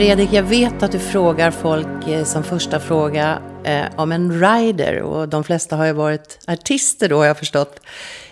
[0.00, 5.02] Fredrik, jag vet att du frågar folk eh, som första fråga eh, om en rider
[5.02, 7.80] och de flesta har ju varit artister då har jag förstått.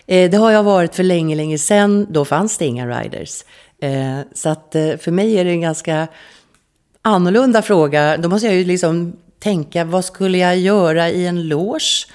[0.07, 2.07] Eh, det har jag varit för länge, länge sedan.
[2.11, 3.45] Då fanns det inga riders.
[3.83, 6.09] Eh, så att eh, för mig är det en ganska
[7.03, 8.17] annorlunda fråga.
[8.17, 12.07] Då måste jag ju liksom tänka, vad skulle jag göra i en loge?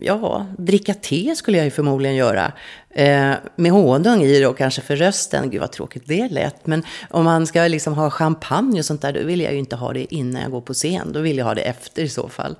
[0.00, 2.52] Ja, dricka te skulle jag ju förmodligen göra.
[2.96, 5.50] Eh, med honung i då kanske för rösten.
[5.50, 6.66] Gud vad tråkigt det lät.
[6.66, 9.76] Men om man ska liksom ha champagne och sånt där, då vill jag ju inte
[9.76, 11.12] ha det innan jag går på scen.
[11.12, 12.56] Då vill jag ha det efter i så fall.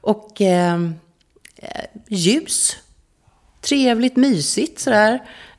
[0.00, 0.94] Och ehm,
[1.56, 2.76] eh, ljus.
[3.60, 5.12] Trevligt, mysigt sådär.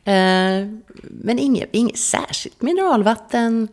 [0.04, 0.68] Eh,
[1.02, 3.68] men inget, inget särskilt mineralvatten.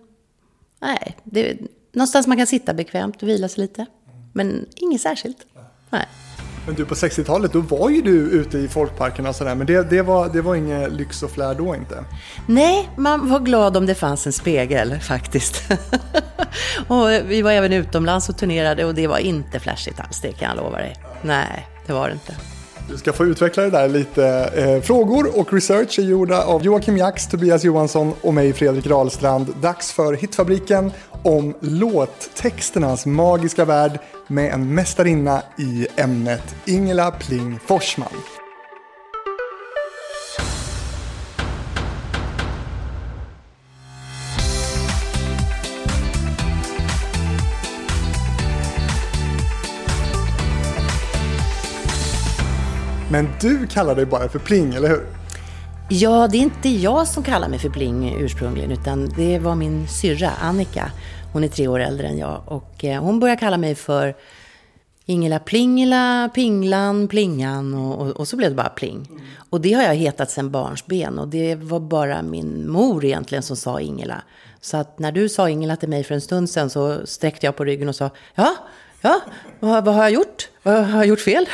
[0.81, 1.57] Nej, det,
[1.93, 3.87] någonstans man kan sitta bekvämt och vila sig lite.
[4.33, 5.47] Men inget särskilt.
[5.91, 6.07] Nej.
[6.67, 9.91] Men du, på 60-talet, då var ju du ute i folkparkerna och sådär, men det,
[9.91, 12.05] det, var, det var ingen lyx och flär då inte?
[12.47, 15.73] Nej, man var glad om det fanns en spegel faktiskt.
[16.89, 20.49] och vi var även utomlands och turnerade och det var inte flashigt alls, det kan
[20.49, 20.97] jag lova dig.
[21.23, 22.52] Nej, det var det inte.
[22.89, 24.27] Du ska få utveckla det där lite.
[24.57, 29.55] Eh, frågor och research är gjorda av Joakim Jax, Tobias Johansson och mig Fredrik Rahlstrand.
[29.63, 38.42] Dags för Hitfabriken om låttexternas magiska värld med en mästarinna i ämnet, Ingela Pling Forsman.
[53.13, 55.07] Men du kallar dig bara för Pling, eller hur?
[55.89, 59.89] Ja, det är inte jag som kallar mig för Pling ursprungligen, utan det var min
[59.89, 60.93] syrra Annika.
[61.33, 64.15] Hon är tre år äldre än jag och eh, hon började kalla mig för
[65.05, 69.09] Ingela Plingela, Pinglan, Plingan och, och, och, så blev det bara Pling.
[69.51, 73.57] Och det har jag hetat sedan barnsben och det var bara min mor egentligen som
[73.57, 74.23] sa Ingela.
[74.61, 77.57] Så att när du sa Ingela till mig för en stund sedan så sträckte jag
[77.57, 78.57] på ryggen och sa ja,
[79.03, 79.21] ja,
[79.61, 80.49] vad, vad har jag gjort?
[80.63, 81.49] Vad har jag gjort fel?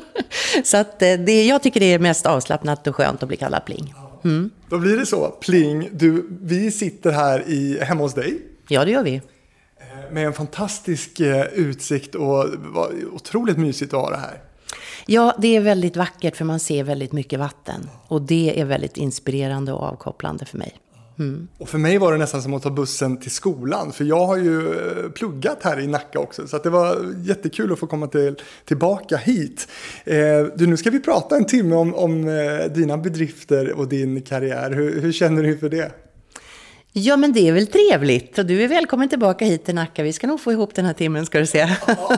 [0.64, 3.64] så att eh, det, jag tycker det är mest avslappnat och skönt att bli kallad
[3.64, 3.94] Pling.
[4.24, 4.50] Mm.
[4.68, 5.28] Då blir det så.
[5.28, 8.42] Pling, du, vi sitter här i, hemma hos dig.
[8.68, 9.14] Ja, det gör vi.
[9.14, 12.46] Eh, med en fantastisk eh, utsikt och
[13.12, 14.40] otroligt mysigt att ha det här.
[15.06, 17.90] Ja, det är väldigt vackert för man ser väldigt mycket vatten.
[18.08, 20.72] Och det är väldigt inspirerande och avkopplande för mig.
[21.18, 21.48] Mm.
[21.58, 23.92] Och för mig var det nästan som att ta bussen till skolan.
[23.92, 26.48] För jag har ju eh, pluggat här i Nacka också.
[26.48, 29.68] Så det var jättekul att få komma till, tillbaka hit.
[30.04, 30.16] Eh,
[30.56, 34.70] du, nu ska vi prata en timme om, om eh, dina bedrifter och din karriär.
[34.70, 35.92] Hur, hur känner du för det?
[36.94, 38.38] Ja, men det är väl trevligt.
[38.38, 40.02] Och du är välkommen tillbaka hit till Nacka.
[40.02, 41.76] Vi ska nog få ihop den här timmen, ska du se.
[41.86, 42.16] Ja,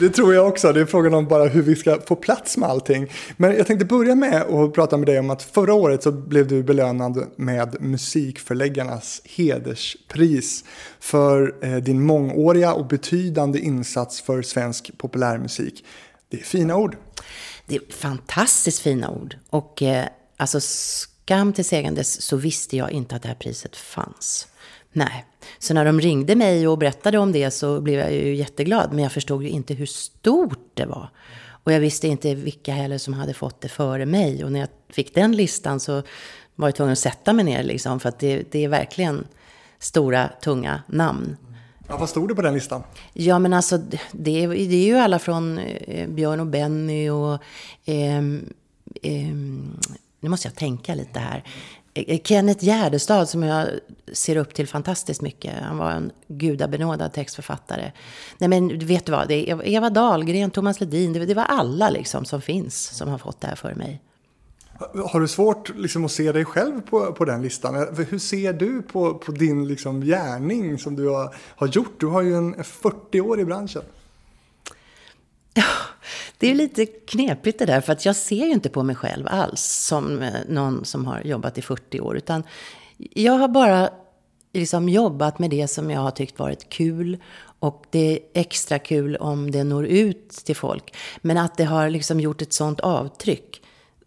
[0.00, 0.72] det, tror jag också.
[0.72, 3.12] Det är frågan om bara hur vi ska få plats med allting.
[3.36, 6.48] Men jag tänkte börja med att prata med dig om att förra året så blev
[6.48, 10.64] du belönad med Musikförläggarnas hederspris
[11.00, 15.84] för eh, din mångåriga och betydande insats för svensk populärmusik.
[16.28, 16.96] Det är fina ord.
[17.66, 19.36] Det är fantastiskt fina ord.
[19.50, 20.60] Och eh, alltså
[21.30, 24.48] skam till sägandes så visste jag inte att det här priset fanns.
[24.92, 25.24] Nej.
[25.58, 28.92] Så när de ringde mig och berättade om det så blev jag ju jätteglad.
[28.92, 31.10] Men jag förstod ju inte hur stort det var.
[31.64, 34.44] Och jag visste inte vilka heller som hade fått det före mig.
[34.44, 36.02] Och när jag fick den listan så
[36.54, 38.00] var jag tvungen att sätta mig ner liksom.
[38.00, 39.26] För att det, det är verkligen
[39.78, 41.36] stora, tunga namn.
[41.88, 42.82] Ja, vad stod det på den listan?
[43.12, 43.78] Ja, men alltså
[44.12, 47.38] det, det är ju alla från eh, Björn och Benny och
[47.84, 48.18] eh,
[49.02, 49.34] eh,
[50.20, 51.44] nu måste jag tänka lite här.
[51.94, 53.68] Eh, eh, Kenneth Gärdestad som jag
[54.12, 55.54] ser upp till fantastiskt mycket.
[55.62, 57.92] Han var en gudabenådad textförfattare.
[58.38, 62.24] Nej men vet du vad, det är Eva Dahlgren, Thomas Ledin, det var alla liksom
[62.24, 64.02] som finns som har fått det här för mig.
[65.10, 67.74] Har du svårt liksom, att se dig själv på, på den listan?
[68.10, 72.00] Hur ser du på, på din liksom, gärning som du har, har gjort?
[72.00, 73.82] Du har ju en 40 år i branschen.
[75.54, 75.62] Ja,
[76.38, 79.26] det är lite knepigt det där, för att jag ser ju inte på mig själv
[79.30, 82.16] alls som eh, någon som har jobbat i 40 år.
[82.16, 82.42] Utan
[82.96, 83.90] jag har bara
[84.52, 87.18] liksom jobbat med det som jag har tyckt varit kul.
[87.60, 90.96] Och det är extra kul om det når ut till folk.
[91.22, 93.62] Men att det har liksom gjort ett sånt avtryck,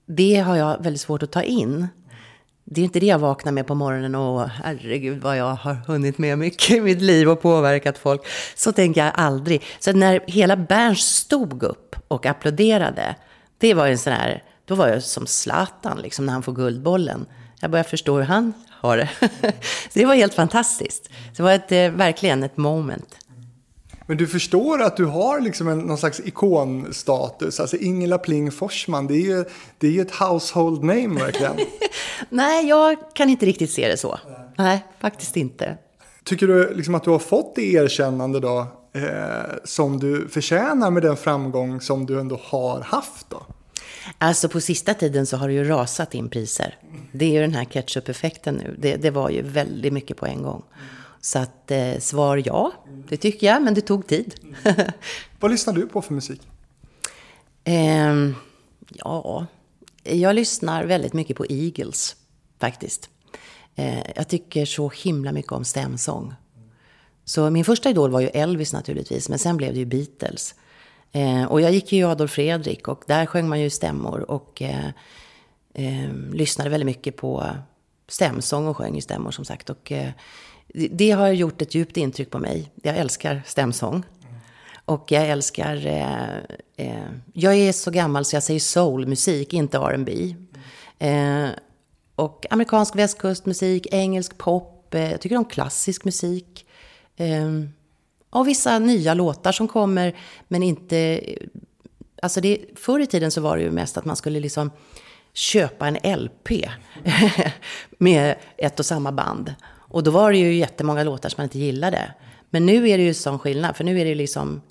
[0.05, 1.87] det har jag väldigt svårt att ta in
[2.65, 6.17] det är inte det jag vaknar med på morgonen och herregud vad jag har hunnit
[6.17, 8.21] med mycket i mitt liv och påverkat folk.
[8.55, 9.63] Så tänker jag aldrig.
[9.79, 13.15] Så när hela Berns stod upp och applåderade,
[13.57, 17.25] det var en sån här, då var jag som Zlatan liksom när han får Guldbollen.
[17.59, 19.09] Jag börjar förstå hur han har det.
[19.93, 21.09] det var helt fantastiskt.
[21.35, 23.17] Det var ett, eh, verkligen ett moment.
[24.07, 27.59] Men du förstår att du har liksom en, någon slags ikonstatus.
[27.59, 29.45] Alltså Ingela Pling Forsman, det är ju,
[29.77, 31.55] det är ju ett household name verkligen.
[32.29, 34.19] Nej, jag kan inte riktigt se det så.
[34.57, 35.77] Nej, faktiskt inte.
[36.23, 39.03] Tycker du liksom att du har fått det erkännande då eh,
[39.63, 43.45] som du förtjänar med den framgång som du ändå har haft då?
[44.17, 46.77] Alltså på sista tiden så har det ju rasat in priser.
[47.11, 48.75] Det är ju den här ketchup-effekten nu.
[48.79, 50.63] Det, det var ju väldigt mycket på en gång.
[51.25, 52.71] Så att eh, svar ja,
[53.09, 54.35] det tycker jag, men det tog tid.
[55.39, 56.41] Vad lyssnar du på för musik?
[57.63, 58.29] Eh,
[58.89, 59.45] ja,
[60.03, 62.15] jag lyssnar väldigt mycket på Eagles
[62.59, 63.09] faktiskt.
[63.75, 66.33] Eh, jag tycker så himla mycket om stämsång.
[67.25, 70.55] Så min första idol var ju Elvis naturligtvis, men sen blev det ju Beatles.
[71.11, 74.87] Eh, och jag gick ju Adolf Fredrik och där sjöng man ju stämmor och eh,
[75.73, 77.49] eh, lyssnade väldigt mycket på
[78.07, 79.69] stämsång och sjöng i stämmor som sagt.
[79.69, 80.11] Och, eh,
[80.73, 82.71] det har gjort ett djupt intryck på mig.
[82.83, 84.03] Jag älskar stämsång.
[84.85, 85.85] Och jag älskar...
[85.85, 86.37] Eh,
[86.87, 90.35] eh, jag är så gammal så jag säger soulmusik, inte R&B.
[90.99, 91.47] Eh,
[92.15, 94.93] och amerikansk västkustmusik, engelsk pop.
[94.93, 96.65] Eh, jag tycker om klassisk musik.
[97.15, 97.49] Eh,
[98.29, 100.15] och vissa nya låtar som kommer,
[100.47, 101.21] men inte...
[102.21, 104.71] Alltså det, förr i tiden så var det ju mest att man skulle liksom
[105.33, 106.49] köpa en LP
[107.97, 109.53] med ett och samma band.
[109.93, 112.13] Och då var det ju jättemånga låtar som man inte gillade.
[112.49, 114.61] Men nu är det ju sån skillnad, för nu är det ju liksom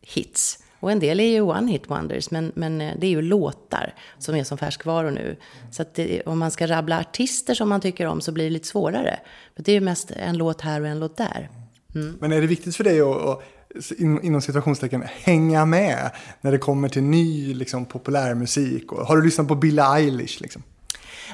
[0.00, 0.58] hits.
[0.80, 3.94] Och en del är ju one hit wonders, men, men eh, det är ju låtar
[4.18, 5.36] som är som färskvaror nu.
[5.70, 8.50] Så att det, om man ska rabbla artister som man tycker om så blir det
[8.50, 9.20] lite svårare.
[9.56, 11.50] För det är ju mest en låt här och en låt där.
[11.94, 12.16] Mm.
[12.20, 13.42] Men är det viktigt för dig att, att
[14.00, 16.10] inom situationstecken hänga med
[16.40, 18.92] när det kommer till ny liksom, populärmusik?
[18.92, 20.40] Och, har du lyssnat på Billie Eilish?
[20.40, 20.62] Liksom?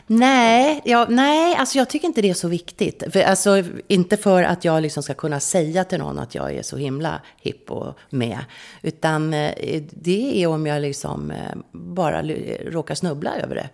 [0.07, 3.03] Nej, jag, nej, alltså jag tycker inte det är så viktigt.
[3.11, 6.63] För, alltså, inte för att jag liksom ska kunna säga till någon att jag är
[6.63, 8.39] så himla hipp och med.
[8.83, 12.23] Utan eh, det är om jag liksom eh, bara
[12.71, 13.69] råkar snubbla över det.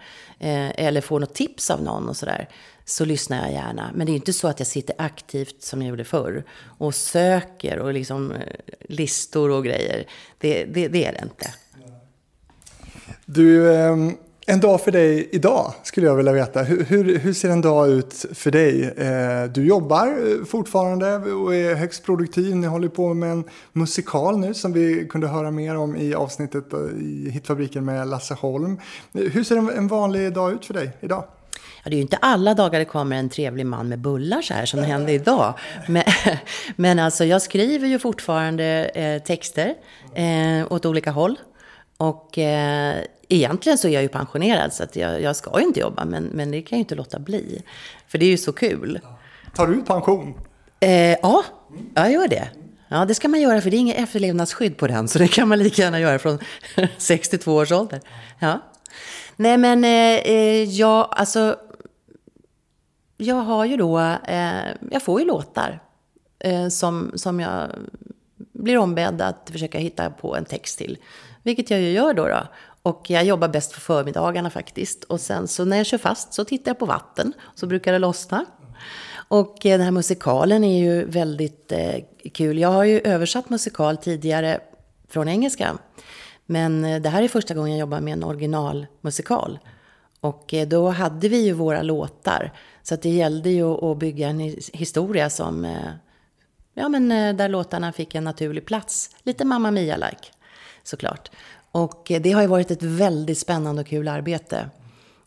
[0.49, 2.49] Eh, eller får något tips av någon och sådär.
[2.85, 3.91] Så lyssnar jag gärna.
[3.95, 6.45] Men det är inte så att jag sitter aktivt som jag gjorde förr.
[6.79, 8.35] Och söker och liksom
[8.81, 10.07] listor och grejer.
[10.39, 11.55] Det, det, det är det inte.
[13.25, 13.75] Du...
[13.77, 14.17] Ehm,
[14.47, 16.63] en dag för dig idag skulle jag vilja veta.
[16.63, 18.85] Hur, hur, hur ser en dag ut för dig?
[18.85, 22.57] Eh, du jobbar eh, fortfarande och är högst produktiv.
[22.57, 26.73] Ni håller på med en musikal nu som vi kunde höra mer om i avsnittet
[26.73, 28.81] eh, i Hitfabriken med Lasse Holm.
[29.15, 31.25] Eh, hur ser en, en vanlig dag ut för dig idag?
[31.85, 34.55] Ja, det är ju inte alla dagar det kommer en trevlig man med bullar så
[34.55, 35.55] här som det hände idag.
[35.89, 36.05] Men,
[36.77, 39.75] men alltså, jag skriver ju fortfarande eh, texter
[40.15, 41.39] eh, åt olika håll.
[41.97, 42.97] Och eh,
[43.35, 46.25] egentligen så är jag ju pensionerad så att jag, jag ska ju inte jobba, men,
[46.25, 47.63] men det kan jag ju inte låta bli.
[48.09, 49.01] För det är ju så kul.
[49.55, 50.35] Tar du ut pension?
[50.81, 50.91] Eh,
[51.23, 51.45] ja,
[51.95, 52.49] jag gör det.
[52.89, 55.49] Ja, det ska man göra för det är inget efterlevnadsskydd på den, så det kan
[55.49, 56.39] man lika gärna göra från
[56.99, 58.01] 62 års ålder.
[58.39, 58.61] Ja.
[59.37, 61.57] Nej, men eh, eh, jag, alltså,
[63.17, 65.81] jag har ju då, eh, jag får ju låtar
[66.39, 67.71] eh, som, som jag
[68.53, 70.99] blir ombedd att försöka hitta på en text till.
[71.43, 72.29] Vilket jag ju gör då.
[72.29, 72.43] då.
[72.83, 75.05] Och jag jobbar bäst på förmiddagarna faktiskt.
[75.05, 77.33] Och sen så när jag kör fast så tittar jag på vatten.
[77.55, 78.45] Så brukar det lossna.
[79.29, 82.59] Och eh, den här musikalen är ju väldigt eh, kul.
[82.59, 84.61] Jag har ju översatt musikal tidigare
[85.09, 85.79] från engelska.
[86.47, 89.59] Men eh, det här är första gången jag jobbar med en originalmusikal.
[90.21, 92.53] Och eh, då hade vi ju våra låtar.
[92.83, 94.41] Så att det gällde ju att bygga en
[94.73, 95.77] historia som,
[96.75, 99.11] ja men där låtarna fick en naturlig plats.
[99.23, 100.33] Lite Mamma Mia-like,
[100.83, 101.31] såklart.
[101.73, 104.71] Och eh, det har ju varit ett väldigt spännande och kul arbete.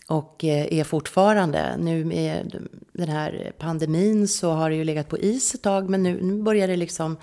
[0.07, 1.77] Och eh, är fortfarande.
[1.77, 5.89] Nu med den här pandemin så har det ju legat på is ett tag.
[5.89, 7.17] Men nu, nu börjar det liksom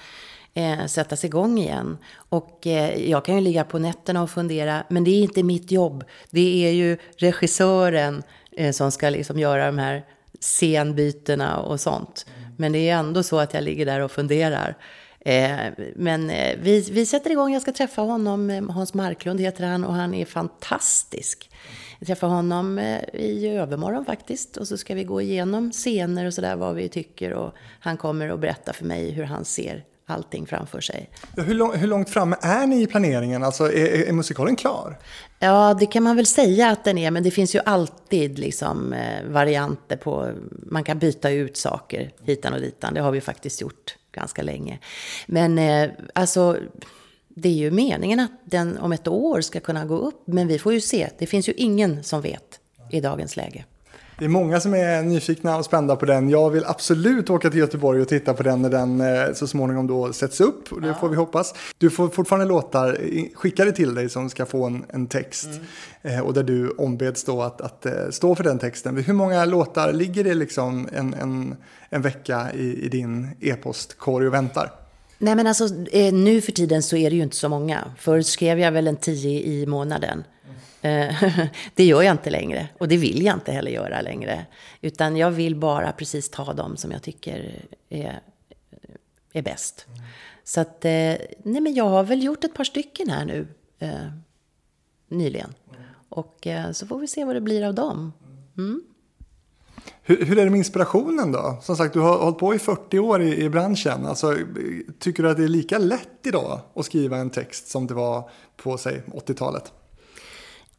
[0.54, 1.98] eh, sättas igång igen.
[2.14, 4.84] Och eh, jag kan ju ligga på nätterna och fundera.
[4.88, 6.04] Men det är inte mitt jobb.
[6.30, 8.22] Det är ju regissören
[8.56, 10.04] eh, som ska liksom göra de här
[10.40, 12.26] scenbytena och sånt.
[12.56, 14.76] Men det är ändå så att jag ligger där och funderar.
[15.24, 19.66] Eh, men eh, vi, vi sätter igång, jag ska träffa honom, eh, Hans Marklund heter
[19.66, 21.50] han och han är fantastisk.
[21.98, 22.78] Jag träffar honom
[23.12, 27.32] i övermorgon faktiskt och så ska vi gå igenom scener och sådär vad vi tycker
[27.32, 31.10] och han kommer att berätta för mig hur han ser allting framför sig.
[31.36, 33.42] Hur, lång, hur långt framme är ni i planeringen?
[33.42, 34.98] Alltså, är, är, musikalen klar?
[35.38, 38.94] Ja, det kan man väl säga att den är, men det finns ju alltid liksom,
[39.28, 40.32] varianter på...
[40.50, 42.94] Man kan byta ut saker hitan och ditan.
[42.94, 44.78] Det har vi faktiskt gjort ganska länge.
[45.26, 46.56] Men eh, alltså,
[47.28, 50.22] det är ju meningen att den om ett år ska kunna gå upp.
[50.26, 51.08] Men vi får ju se.
[51.18, 53.64] Det finns ju ingen som vet i dagens läge.
[54.22, 56.28] Det är många som är nyfikna och spända på den.
[56.28, 59.86] Jag vill absolut åka till Göteborg och titta på den när den eh, så småningom
[59.86, 60.72] då sätts upp.
[60.72, 60.94] Och det ja.
[60.94, 61.54] får vi hoppas.
[61.78, 62.98] Du får fortfarande låtar
[63.34, 65.48] skickade till dig som ska få en, en text.
[66.02, 66.18] Mm.
[66.18, 68.96] Eh, och där du ombeds då att, att, eh, stå för den texten.
[68.96, 71.56] Hur många låtar ligger det liksom en, en,
[71.90, 74.72] en vecka i, i din e-postkorg och väntar?
[75.18, 75.66] Nej men alltså
[76.12, 77.84] nu för tiden så är det ju inte så många.
[77.98, 80.24] Förr skrev jag väl en tio i månaden.
[80.82, 81.24] Eh,
[81.74, 84.46] det gör jag inte längre och det vill jag inte heller göra längre.
[84.80, 88.20] Utan jag vill bara precis ta dem som jag tycker är,
[89.32, 89.86] är bäst.
[89.88, 90.02] Mm.
[90.44, 93.46] Så att, eh, nej men jag har väl gjort ett par stycken här nu
[93.78, 93.90] eh,
[95.08, 95.54] nyligen.
[95.70, 95.82] Mm.
[96.08, 98.12] Och eh, så får vi se vad det blir av dem.
[98.58, 98.82] Mm.
[100.02, 101.58] Hur, hur, är det med inspirationen då?
[101.62, 104.06] Som sagt, du har hållit på i 40 år i, i branschen.
[104.06, 104.36] Alltså,
[104.98, 108.30] tycker du att det är lika lätt idag att skriva en text som det var
[108.56, 109.72] på, säg, 80-talet?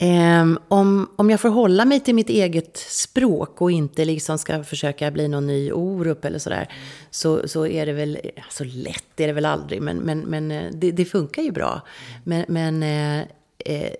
[0.05, 4.63] Ehm, om, om jag får hålla mig till mitt eget språk och inte liksom ska
[4.63, 6.67] försöka bli någon ny Orup eller sådär,
[7.11, 10.71] så, så är det väl, alltså lätt är det väl aldrig, men, men, men eh,
[10.73, 11.81] det, det funkar ju bra.
[12.23, 13.19] Men, men eh,
[13.65, 13.93] eh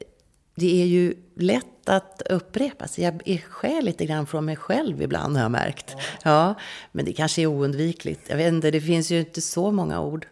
[0.56, 3.04] det är ju lätt att upprepa sig.
[3.04, 5.96] Jag är skäl lite grann från mig själv ibland har jag märkt.
[6.24, 6.56] Ja,
[6.92, 8.22] men det kanske är oundvikligt.
[8.28, 10.28] Jag vet inte, det finns ju inte så många ord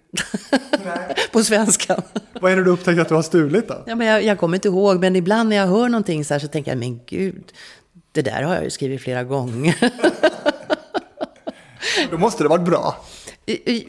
[1.31, 2.01] på svenska.
[2.41, 3.83] Vad är det du upptäckt att du har stulit då?
[3.85, 6.39] Ja, men jag, jag kommer inte ihåg, men ibland när jag hör någonting så här
[6.39, 7.51] så tänker jag, men gud,
[8.11, 9.75] det där har jag ju skrivit flera gånger.
[12.11, 12.95] då måste det varit bra.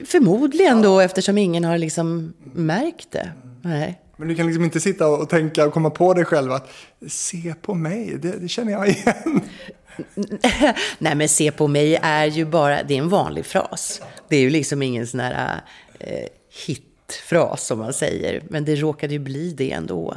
[0.07, 3.33] Förmodligen då, eftersom ingen har liksom märkt det.
[3.63, 4.02] Nej.
[4.23, 6.71] Men du kan liksom inte sitta och tänka och komma på dig själv att
[7.09, 9.41] se på mig, det, det känner jag igen.
[10.99, 14.03] Nej men se på mig är ju bara, det är en vanlig fras.
[14.29, 15.61] Det är ju liksom ingen sån här
[15.99, 16.29] eh,
[16.67, 18.43] hitfras som man säger.
[18.49, 20.17] Men det råkade ju bli det ändå.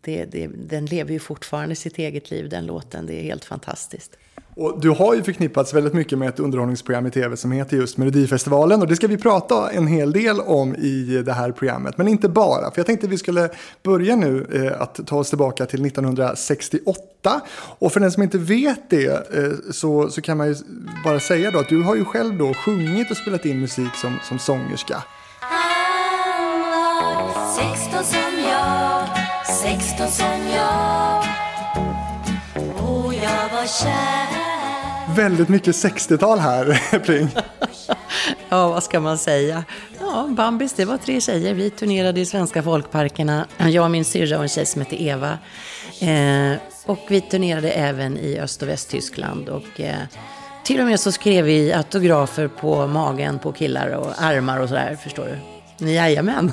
[0.00, 4.18] Det, det, den lever ju fortfarande sitt eget liv den låten, det är helt fantastiskt.
[4.58, 7.96] Och du har ju förknippats väldigt mycket med ett underhållningsprogram i tv som heter just
[7.96, 11.98] Melodifestivalen och det ska vi prata en hel del om i det här programmet.
[11.98, 13.50] Men inte bara, för jag tänkte att vi skulle
[13.82, 17.40] börja nu eh, att ta oss tillbaka till 1968.
[17.78, 20.54] Och för den som inte vet det eh, så, så kan man ju
[21.04, 24.18] bara säga då att du har ju själv då sjungit och spelat in musik som,
[24.28, 25.02] som sångerska.
[25.40, 26.60] Han
[27.00, 29.08] var 16 som jag,
[29.46, 31.24] 16 som jag
[32.88, 34.37] och jag var kär
[35.16, 37.28] väldigt mycket 60-tal här, Pling.
[38.48, 39.64] ja, vad ska man säga?
[40.00, 41.54] Ja, Bambis, det var tre tjejer.
[41.54, 43.46] Vi turnerade i svenska folkparkerna.
[43.56, 45.38] Jag och min syrra och en tjej som hette Eva.
[46.00, 49.48] Eh, och vi turnerade även i Öst och Västtyskland.
[49.48, 49.96] Och, eh,
[50.64, 54.98] till och med så skrev vi autografer på magen på killar och armar och sådär,
[55.02, 55.28] förstår
[55.78, 55.90] du.
[55.90, 56.52] Jajamän.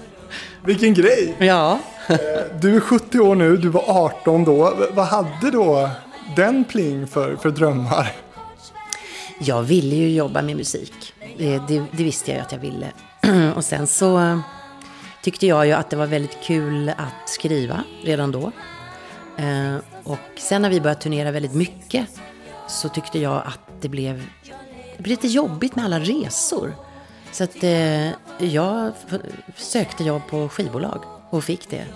[0.64, 1.34] Vilken grej!
[1.38, 1.78] Ja.
[2.08, 2.16] Eh,
[2.60, 4.74] du är 70 år nu, du var 18 då.
[4.92, 5.90] Vad hade då
[6.36, 8.12] den Pling för, för drömmar?
[9.40, 11.14] Jag ville ju jobba med musik.
[11.38, 12.92] Det, det, det visste jag ju att jag ville.
[13.56, 14.40] Och sen så
[15.22, 18.52] tyckte jag ju att det var väldigt kul att skriva redan då.
[19.36, 22.06] Eh, och sen när vi började turnera väldigt mycket
[22.68, 24.22] så tyckte jag att det blev,
[24.96, 26.74] det blev lite jobbigt med alla resor.
[27.32, 28.08] Så att eh,
[28.38, 28.92] jag
[29.56, 31.86] sökte jobb på skivbolag och fick det.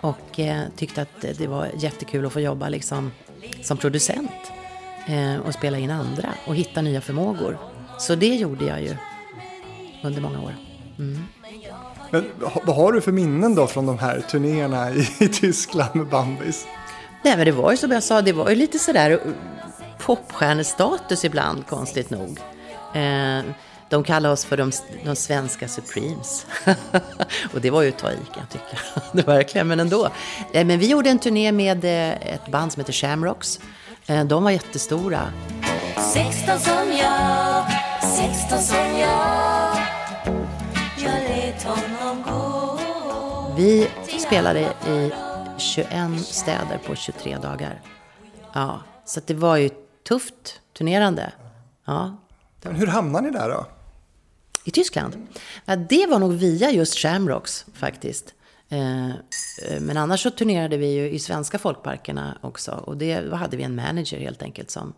[0.00, 3.10] Och eh, tyckte att det var jättekul att få jobba liksom
[3.62, 4.52] som producent
[5.06, 7.58] eh, och spela in andra och hitta nya förmågor.
[7.98, 8.96] Så det gjorde jag ju
[10.02, 10.54] under många år.
[10.98, 11.24] Mm.
[12.10, 12.24] Men
[12.62, 16.66] vad har du för minnen då från de här turnéerna i, i Tyskland med Bambis?
[17.24, 19.20] Nej men det var ju som jag sa, det var ju lite sådär
[19.98, 22.40] popstjärnestatus ibland konstigt nog.
[22.94, 23.40] Eh,
[23.92, 24.72] de kallade oss för de,
[25.04, 26.46] de svenska Supremes.
[27.54, 28.82] och det var ju att ta i kan jag tycka.
[29.12, 30.08] det verkligen, men ändå.
[30.52, 33.60] Eh, men vi gjorde en turné med eh, ett band som heter Shamrocks.
[34.06, 35.32] Eh, de var jättestora.
[36.14, 37.64] 16 som jag,
[38.00, 39.76] 16 som jag
[40.96, 42.78] Jag lät honom gå
[43.56, 43.88] Vi
[44.26, 45.10] spelade i
[45.58, 45.88] 21
[46.20, 47.80] städer på 23 dagar.
[48.52, 49.70] Ja, så det var ju
[50.08, 51.32] tufft turnerande.
[51.84, 52.16] Ja.
[52.62, 53.66] Men hur hamnade ni där då?
[54.64, 55.28] I Tyskland.
[55.88, 58.34] Det var nog via just Shamrocks faktiskt.
[58.68, 62.70] Eh, eh, men annars så turnerade vi ju i svenska folkparkerna också.
[62.70, 64.94] Och det hade vi en manager helt enkelt som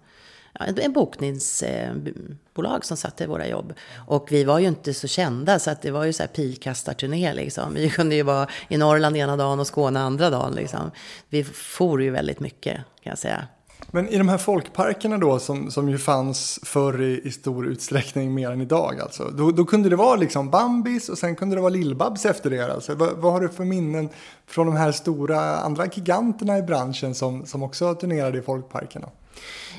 [0.61, 3.75] en bokningsbolag eh, som satte våra jobb.
[4.07, 7.35] Och vi var ju inte så kända så att det var ju så här pilkastarturné
[7.35, 7.75] liksom.
[7.75, 10.91] Vi kunde ju vara i Norrland ena dagen och Skåne andra dagen liksom.
[11.29, 13.47] Vi for ju väldigt mycket kan jag säga.
[13.95, 18.35] Men i de här folkparkerna då som, som ju fanns förr i, i stor utsträckning
[18.35, 19.31] mer än idag alltså.
[19.39, 22.73] Då, då, kunde det vara liksom Bambis och sen kunde det vara Lillbabs efter det.
[22.73, 22.95] Alltså.
[22.95, 24.09] Vad, vad, har du för minnen
[24.47, 29.09] från de här stora andra giganterna i branschen som, som också turnerade i folkparkerna?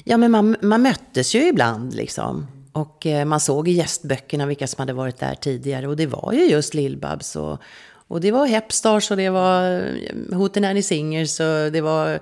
[0.04, 2.48] Ja, men man, man möttes ju ibland liksom.
[2.72, 5.88] Och eh, man såg i gästböckerna vilka som hade varit där tidigare.
[5.88, 7.58] Och det var ju just Lillbabs och,
[8.08, 12.20] och det var Hepstars och det var eh, Hootenanny Singers och det var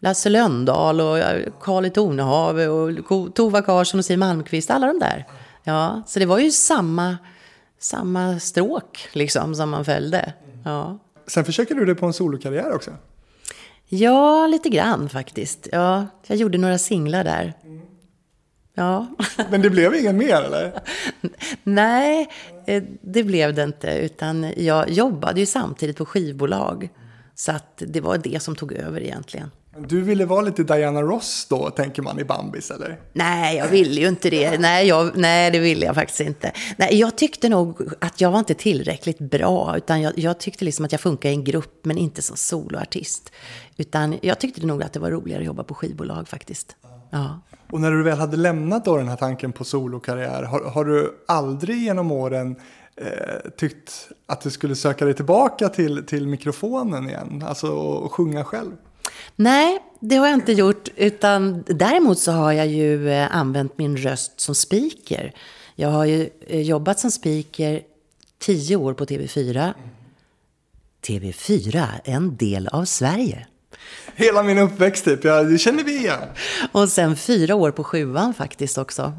[0.00, 1.18] Lasse Lönndahl och
[1.60, 4.70] Karl i Tornehave och Tova Karlsson och Siw Malmkvist.
[4.70, 5.26] Alla de där.
[5.64, 7.18] Ja, så det var ju samma,
[7.78, 10.32] samma stråk liksom som man följde.
[10.64, 10.98] Ja.
[11.26, 12.90] Sen försöker du dig på en solokarriär också?
[13.88, 15.68] Ja, lite grann faktiskt.
[15.72, 17.54] Ja, jag gjorde några singlar där.
[18.74, 19.06] Ja.
[19.50, 20.72] Men det blev ingen mer eller?
[21.62, 22.28] Nej,
[22.66, 23.90] eh, det blev det inte.
[23.90, 26.88] Utan jag jobbade ju samtidigt på skivbolag.
[27.34, 29.50] Så att det var det som tog över egentligen.
[29.88, 33.00] Du ville vara lite Diana Ross då, tänker man i Bambis, eller?
[33.12, 34.58] Nej, jag ville ju inte det.
[34.58, 36.52] Nej, jag, nej, det ville jag faktiskt inte.
[36.76, 40.84] Nej, jag tyckte nog att jag var inte tillräckligt bra, utan jag, jag tyckte liksom
[40.84, 43.32] att jag funkar i en grupp, men inte som soloartist.
[43.76, 46.76] Utan jag tyckte nog att det var roligare att jobba på skivbolag faktiskt.
[47.10, 47.40] Ja.
[47.72, 51.24] Och när du väl hade lämnat då den här tanken på solokarriär, har, har du
[51.28, 52.56] aldrig genom åren
[52.96, 57.44] eh, tyckt att du skulle söka dig tillbaka till, till mikrofonen igen?
[57.46, 58.72] Alltså och sjunga själv?
[59.40, 60.88] Nej, det har jag inte gjort.
[60.96, 65.32] Utan däremot så har jag ju eh, använt min röst som speaker.
[65.74, 67.82] Jag har ju eh, jobbat som speaker
[68.38, 69.72] tio år på TV4.
[71.06, 73.46] TV4, en del av Sverige.
[74.14, 76.20] Hela min uppväxt typ, ja, det känner vi igen.
[76.72, 79.12] Och sen fyra år på sjuan faktiskt också.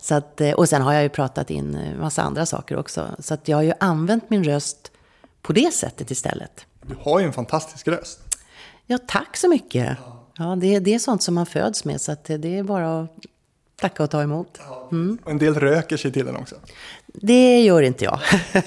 [0.00, 3.16] Så att, eh, och sen har jag ju pratat in massa andra saker också.
[3.18, 4.92] Så att jag har ju använt min röst
[5.42, 6.66] på det sättet istället.
[6.82, 8.20] Du har ju en fantastisk röst.
[8.86, 9.98] Ja, tack så mycket.
[10.38, 13.10] Ja, det, det är sånt som man föds med, så att det är bara att
[13.76, 14.60] tacka och ta emot.
[14.92, 15.18] Mm.
[15.24, 16.56] Och en del röker sig till den också.
[17.06, 18.18] Det gör inte jag.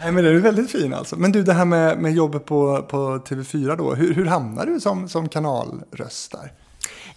[0.00, 1.16] Nej, men det är väldigt fin alltså.
[1.16, 3.94] Men du, det här med, med jobbet på, på TV4 då.
[3.94, 6.52] Hur, hur hamnade du som, som kanalröst där?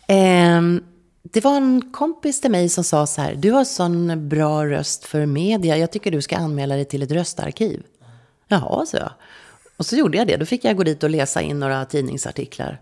[0.07, 0.61] Eh,
[1.23, 3.35] det var en kompis till mig som sa så här.
[3.35, 5.77] Du har sån bra röst för media.
[5.77, 7.83] Jag tycker du ska anmäla dig till ett röstarkiv.
[8.47, 9.11] Jaha, så jag.
[9.81, 10.37] Och så gjorde jag det.
[10.37, 12.81] Då fick jag gå dit och läsa in några tidningsartiklar.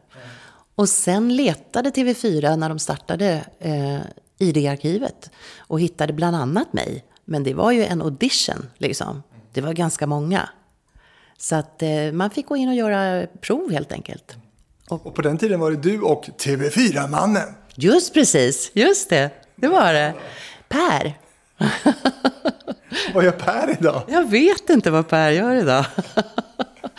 [0.75, 3.99] Och sen letade TV4 när de startade eh,
[4.37, 7.05] ID-arkivet och hittade bland annat mig.
[7.25, 9.23] Men det var ju en audition, liksom.
[9.53, 10.49] Det var ganska många.
[11.37, 14.37] Så att eh, man fick gå in och göra prov helt enkelt.
[14.89, 17.55] Och, och på den tiden var det du och TV4-mannen.
[17.75, 19.29] Just precis, just det.
[19.55, 20.13] Det var det.
[20.69, 21.19] Per.
[23.13, 24.01] vad gör Per idag?
[24.07, 25.85] Jag vet inte vad Per gör idag.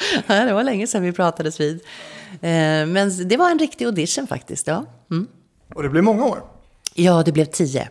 [0.27, 1.81] det var länge sedan vi pratades vid.
[2.33, 4.67] Eh, men det var en riktig audition faktiskt.
[4.67, 4.85] Ja.
[5.11, 5.27] Mm.
[5.75, 6.43] Och det blev många år?
[6.95, 7.89] Ja, det blev tio.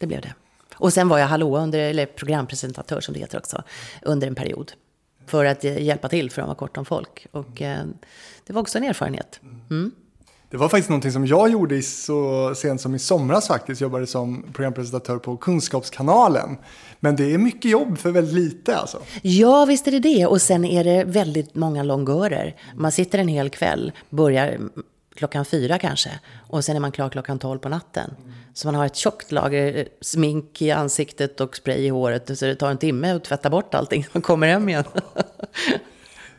[0.00, 0.34] Det blev det.
[0.74, 3.62] Och sen var jag hallå, under, eller programpresentatör som det heter också,
[4.02, 4.72] under en period.
[5.26, 7.26] För att hjälpa till, för att vara kort om folk.
[7.30, 7.84] Och eh,
[8.46, 9.40] det var också en erfarenhet.
[9.70, 9.92] Mm.
[10.50, 13.80] Det var faktiskt någonting som jag gjorde så sent som i somras faktiskt.
[13.80, 16.56] Jobbade som programpresentatör på Kunskapskanalen.
[17.00, 18.98] Men det är mycket jobb för väldigt lite alltså.
[19.22, 20.26] Ja, visst är det det.
[20.26, 22.56] Och sen är det väldigt många longörer.
[22.74, 24.58] Man sitter en hel kväll, börjar
[25.14, 26.10] klockan fyra kanske.
[26.48, 28.14] Och sen är man klar klockan tolv på natten.
[28.54, 32.38] Så man har ett tjockt lager eh, smink i ansiktet och spray i håret.
[32.38, 34.06] Så det tar en timme att tvätta bort allting.
[34.12, 34.84] Man kommer hem igen.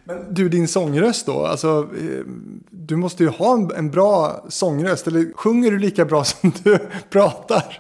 [0.04, 1.46] Men du, din sångröst då?
[1.46, 2.26] Alltså, eh,
[2.70, 5.08] du måste ju ha en, en bra sångröst.
[5.08, 7.80] Eller sjunger du lika bra som du pratar?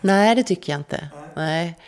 [0.00, 1.08] Nej, det tycker jag inte.
[1.34, 1.78] Nej.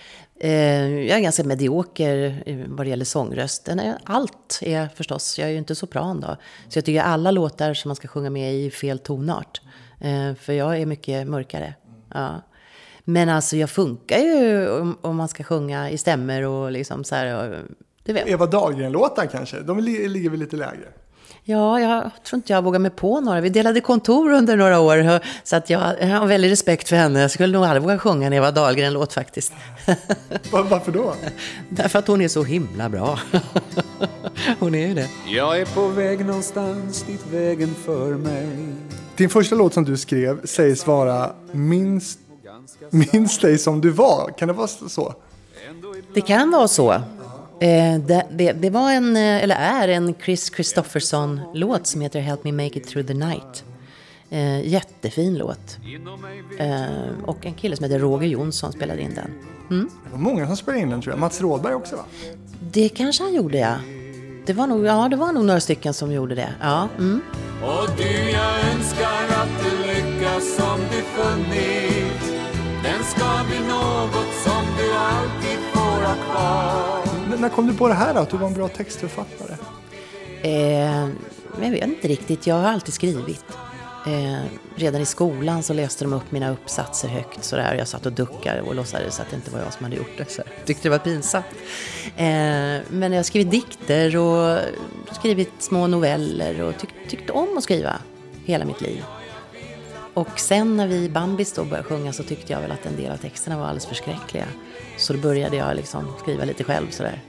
[0.41, 3.81] Eh, jag är ganska medioker eh, vad det gäller sångrösten.
[4.05, 6.37] Allt är förstås, jag är ju inte sopran då.
[6.69, 9.61] Så jag tycker alla låtar som man ska sjunga med i fel tonart.
[10.41, 11.75] För jag är mycket mörkare.
[12.15, 12.43] Ja.
[13.05, 14.69] Men alltså jag funkar ju
[15.03, 17.63] om, man ska sjunga i stämmer och liksom så här.
[18.07, 18.29] Du vet.
[18.29, 19.61] Eva Dahlgren-låtar kanske?
[19.61, 20.87] De ligger väl lite lägre?
[21.49, 23.41] Ja, jag tror inte jag vågar mig på några.
[23.41, 27.21] Vi delade kontor under några år, så att jag, har väldigt respekt för henne.
[27.21, 29.53] Jag skulle nog aldrig våga sjunga en Eva Dahlgren-låt faktiskt.
[30.51, 31.15] Varför då?
[31.69, 33.19] Därför att hon är så himla bra.
[34.59, 35.09] hon är ju det.
[35.27, 38.49] Jag är på väg någonstans dit vägen för mig.
[39.17, 42.19] Din första låt som du skrev sägs vara Minst,
[42.91, 44.35] minst dig som du var.
[44.39, 45.15] Kan det vara så?
[46.15, 47.01] Det kan vara så.
[47.61, 52.45] Eh, det, det, det, var en, eh, eller är en Chris Christofferson-låt som heter Help
[52.45, 53.65] Me Make It Through the Night.
[54.31, 55.79] Eh, jättefin låt.
[56.59, 59.31] Eh, och en kille som heter Roger Jonsson spelade in den.
[59.71, 59.91] Mm.
[60.05, 61.21] Det var många som spelade in den tror jag.
[61.21, 62.05] Mats Rådberg också va?
[62.61, 63.75] Det kanske han gjorde ja.
[64.47, 66.55] Det var nog, ja, det var nog några stycken som gjorde det.
[66.61, 66.89] Ja.
[66.99, 67.21] Mm.
[67.63, 72.37] Och du, jag önskar att du lyckas som du funnit.
[72.83, 77.95] Den ska bli något som du alltid får ha kvar när kom du på det
[77.95, 79.57] här då, att du var en bra textförfattare?
[80.43, 81.09] Eh,
[81.63, 83.45] jag vet inte riktigt, jag har alltid skrivit.
[84.07, 84.45] Eh,
[84.77, 87.75] redan i skolan så läste de upp mina uppsatser högt sådär.
[87.75, 90.31] Jag satt och duckade och låtsades att det inte var jag som hade gjort det.
[90.31, 91.47] Så jag tyckte det var pinsamt.
[92.17, 92.25] Eh,
[92.89, 94.59] men jag har skrivit dikter och
[95.13, 97.93] skrivit små noveller och tyck, tyckte om att skriva
[98.45, 99.05] hela mitt liv.
[100.17, 102.97] Och sen när vi i Bambis då började sjunga så tyckte jag väl att en
[102.97, 104.47] del av texterna var alldeles förskräckliga.
[104.97, 107.21] Så då började jag liksom skriva lite själv sådär.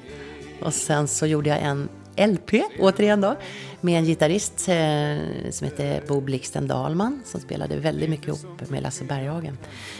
[0.62, 3.36] Och sen så gjorde jag en LP, återigen då,
[3.82, 8.84] med en gitarrist eh, som hette Bo Blixten Dahlman som spelade väldigt mycket ihop med
[8.84, 9.58] Lasse Berghagen.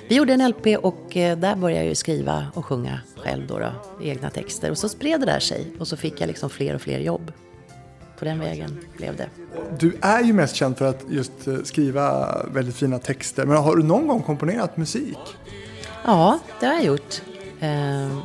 [0.10, 3.60] Vi gjorde en LP och eh, där började jag ju skriva och sjunga själv då,
[3.60, 3.72] då
[4.04, 4.72] egna texter.
[4.72, 7.32] Och så spred det där sig och så fick jag liksom fler och fler jobb.
[8.20, 9.30] På den vägen blev det.
[9.80, 13.46] Du är ju mest känd för att just eh, skriva väldigt fina texter.
[13.46, 15.18] Men har du någon gång komponerat musik?
[16.06, 17.22] Ja, det har jag gjort.
[17.60, 18.18] Eh,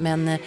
[0.00, 0.40] men eh,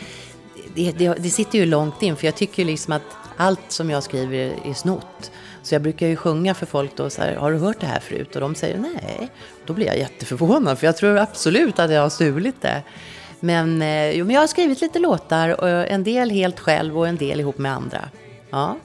[0.76, 3.02] det, det, det, sitter ju långt in för jag tycker liksom att
[3.38, 5.32] allt som jag skriver är snott.
[5.64, 8.00] Så jag brukar ju sjunga för folk då så här, har du hört det här
[8.00, 8.36] förut?
[8.36, 9.30] Och de säger nej.
[9.66, 12.84] Då blir jag jätteförvånad för jag tror absolut att jag har stulit det.
[13.40, 17.08] Men, eh, jo, men jag har skrivit lite låtar, och en del helt själv och
[17.08, 18.10] en del ihop med andra.
[18.50, 18.78] Ja.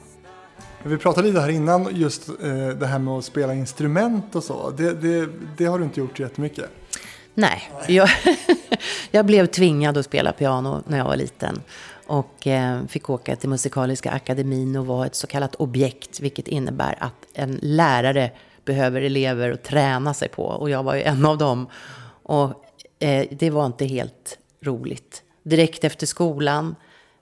[0.83, 4.69] Vi pratade lite här innan just eh, det här med att spela instrument och så.
[4.69, 6.65] Det, det, det har du inte gjort jättemycket.
[7.33, 8.09] Nej, jag,
[9.11, 11.61] jag blev tvingad att spela piano när jag var liten.
[12.07, 16.19] Och eh, fick åka till Musikaliska akademin och vara ett så kallat objekt.
[16.19, 18.31] Vilket innebär att en lärare
[18.65, 20.43] behöver elever att träna sig på.
[20.43, 21.67] Och jag var ju en av dem.
[22.23, 22.65] Och
[22.99, 25.23] eh, det var inte helt roligt.
[25.43, 26.75] Direkt efter skolan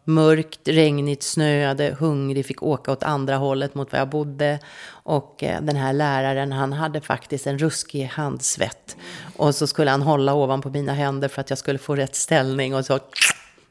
[0.04, 4.60] mörkt, regnigt, snöade, hungrig, fick åka åt andra hållet mot var jag bodde.
[4.90, 8.98] Och eh, den här läraren, han hade faktiskt en ruskig handsvett.
[9.36, 12.76] Och så skulle han hålla ovanpå mina händer för att jag skulle få rätt ställning.
[12.76, 13.00] Och så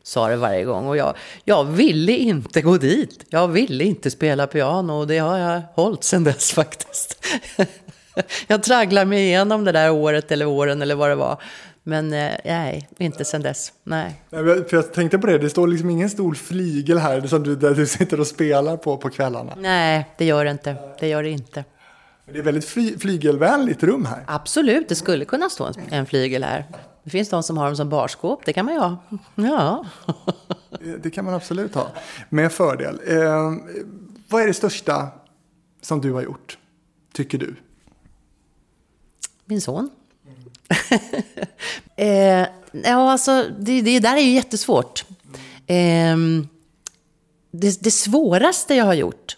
[0.03, 0.87] sa det varje gång.
[0.87, 3.25] Och jag, jag ville inte gå dit.
[3.31, 7.27] Jag ville inte spela piano och det har jag hållit sedan dess faktiskt.
[8.47, 11.43] jag tragglar mig igenom det där året eller åren eller vad det var.
[11.83, 13.73] Men eh, nej, inte sen dess.
[13.85, 14.23] Nej.
[14.31, 17.75] För jag tänkte på det, det står liksom ingen stor flygel här som du, där
[17.75, 19.55] du sitter och spelar på på kvällarna.
[19.57, 20.77] Nej, det gör det inte.
[21.01, 21.65] Det gör det inte.
[22.33, 24.25] Det är väldigt fly, flygelvänligt rum här.
[24.27, 26.67] Absolut, det skulle kunna stå en, en flygel här.
[27.05, 28.97] Det finns de som har dem som barskåp, det kan man ju ha.
[29.35, 29.85] Ja.
[31.03, 31.89] det kan man absolut ha,
[32.29, 33.01] med fördel.
[33.07, 33.53] Eh,
[34.29, 35.09] vad är det största
[35.81, 36.59] som du har gjort,
[37.13, 37.57] tycker du?
[39.45, 39.91] Min son.
[41.97, 45.05] eh, ja, alltså, det, det där är ju jättesvårt.
[45.67, 46.17] Eh,
[47.51, 49.37] det, det svåraste jag har gjort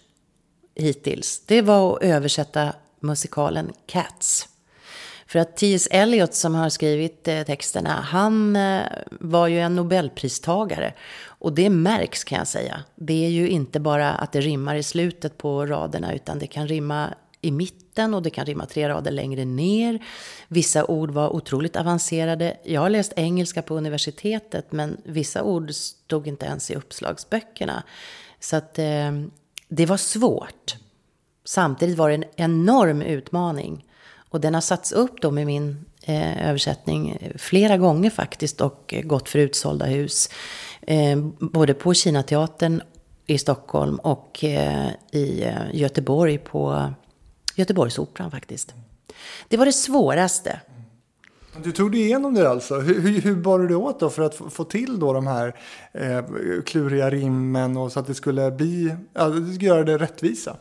[0.74, 4.48] hittills, det var att översätta musikalen Cats.
[5.26, 5.88] För att T.S.
[5.90, 10.94] Eliot som har skrivit eh, texterna, han eh, var ju en nobelpristagare.
[11.26, 12.82] Och det märks kan jag säga.
[12.94, 16.68] Det är ju inte bara att det rimmar i slutet på raderna, utan det kan
[16.68, 19.98] rimma i mitten och det kan rimma tre rader längre ner.
[20.48, 22.56] Vissa ord var otroligt avancerade.
[22.64, 27.82] Jag har läst engelska på universitetet men vissa ord stod inte ens i uppslagsböckerna.
[28.40, 29.12] Så att eh,
[29.68, 30.76] det var svårt.
[31.44, 33.84] Samtidigt var det en enorm utmaning.
[34.28, 39.28] Och den har satts upp då med min eh, översättning flera gånger faktiskt och gått
[39.28, 40.28] för utsålda hus.
[40.82, 42.82] Eh, både på Kinateatern
[43.26, 46.92] i Stockholm och eh, i eh, Göteborg på
[47.54, 48.74] Göteborgsoperan faktiskt.
[49.48, 50.60] Det var det svåraste.
[51.62, 52.80] Du tog dig igenom det alltså.
[52.80, 55.54] Hur, hur, hur bar du det åt då för att få till då de här
[55.92, 56.24] eh,
[56.66, 60.56] kluriga rimmen och så att det skulle bli, ja, det skulle göra det rättvisa?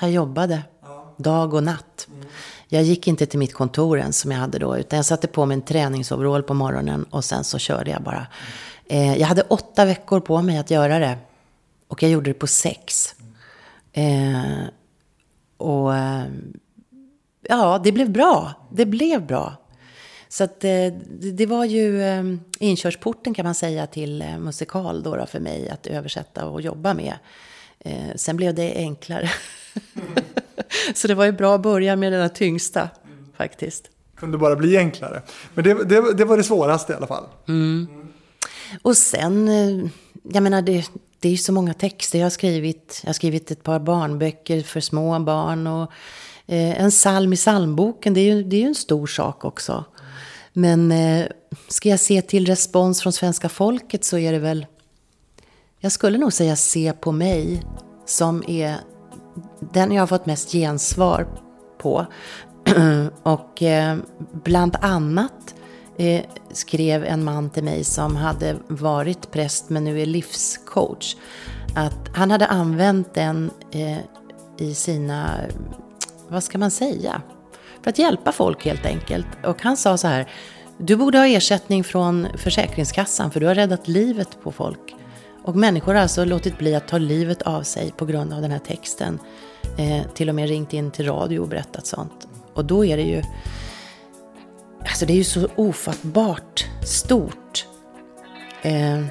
[0.00, 1.14] Jag jobbade ja.
[1.16, 2.08] dag och natt.
[2.14, 2.26] Mm.
[2.68, 5.46] Jag gick inte till mitt kontor ens som jag hade då, utan jag satte på
[5.46, 8.26] mig en träningsoverall på morgonen och sen så körde jag bara.
[8.86, 11.18] Eh, jag hade åtta veckor på mig att göra det
[11.88, 13.14] och jag gjorde det på sex.
[13.92, 14.42] Eh,
[15.56, 16.24] och eh,
[17.42, 18.52] ja, det blev bra.
[18.72, 19.56] Det blev bra.
[20.28, 20.92] Så att, eh,
[21.32, 22.22] det var ju eh,
[22.58, 27.14] inkörsporten kan man säga till musikal då, då för mig att översätta och jobba med.
[28.14, 29.30] Sen blev det enklare.
[30.94, 32.88] Så det var ju bra att börja med den tyngsta
[33.36, 33.90] faktiskt.
[34.16, 35.22] Kunde bara bli enklare.
[35.54, 37.24] Men det, det, det var det svåraste i alla fall.
[37.48, 37.88] Mm.
[38.82, 39.48] Och sen,
[40.22, 43.00] jag menar det, det är så många texter jag har skrivit.
[43.02, 45.92] Jag har skrivit ett par barnböcker för små barn och
[46.46, 48.14] eh, en psalm i psalmboken.
[48.14, 49.84] Det är ju, det är ju en stor sak också.
[50.52, 51.26] Men eh,
[51.68, 54.66] ska jag se till respons från svenska folket så är det väl...
[55.80, 57.62] Jag skulle nog säga se på mig
[58.06, 58.76] som är
[59.72, 61.26] den jag har fått mest gensvar
[61.78, 62.06] på.
[63.22, 63.96] och eh,
[64.44, 65.54] bland annat
[65.98, 71.16] eh, skrev en man till mig som hade varit präst men nu är livscoach.
[71.74, 73.98] Att han hade använt den eh,
[74.58, 75.40] i sina
[76.28, 77.22] vad ska man säga?
[77.82, 79.26] För att hjälpa folk helt enkelt.
[79.44, 80.28] Och han sa så här,
[80.78, 84.94] du borde ha ersättning från Försäkringskassan för du har räddat livet på folk.
[85.44, 88.50] Och människor har alltså låtit bli att ta livet av sig på grund av den
[88.50, 89.18] här texten.
[89.78, 92.28] Eh, till och med ringt in till radio och berättat sånt.
[92.54, 93.22] Och då är det ju...
[94.86, 97.66] Alltså det är ju så ofattbart stort.
[98.62, 99.04] Eh,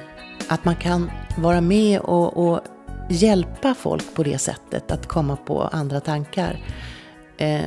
[0.48, 2.60] att man kan vara med och, och,
[3.10, 4.92] hjälpa folk på det sättet.
[4.92, 6.60] Att komma på andra tankar.
[7.38, 7.62] Eh,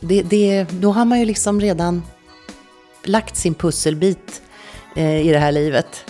[0.00, 2.02] det, det, då har man ju liksom redan
[3.04, 4.42] lagt sin pusselbit
[4.96, 6.04] eh, i det här livet.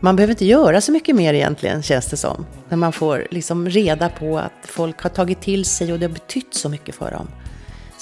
[0.00, 2.46] Man behöver inte göra så mycket mer egentligen, känns det som.
[2.68, 6.12] När man får liksom reda på att folk har tagit till sig och det har
[6.12, 7.28] betytt så mycket för dem.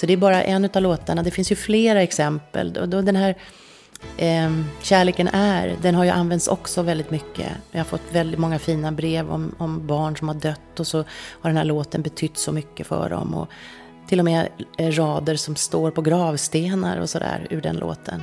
[0.04, 1.22] Så det är bara en av låtarna.
[1.22, 2.76] Det finns ju flera exempel.
[2.76, 3.34] Och då den här
[4.16, 7.46] eh, Kärleken är, den har ju använts också väldigt mycket.
[7.70, 10.98] Jag har fått väldigt många fina brev om, om barn som har dött och så
[11.40, 13.34] har den här låten betytt så mycket för dem.
[13.34, 13.48] Och
[14.08, 18.22] till och med eh, rader som står på gravstenar och sådär ur den låten.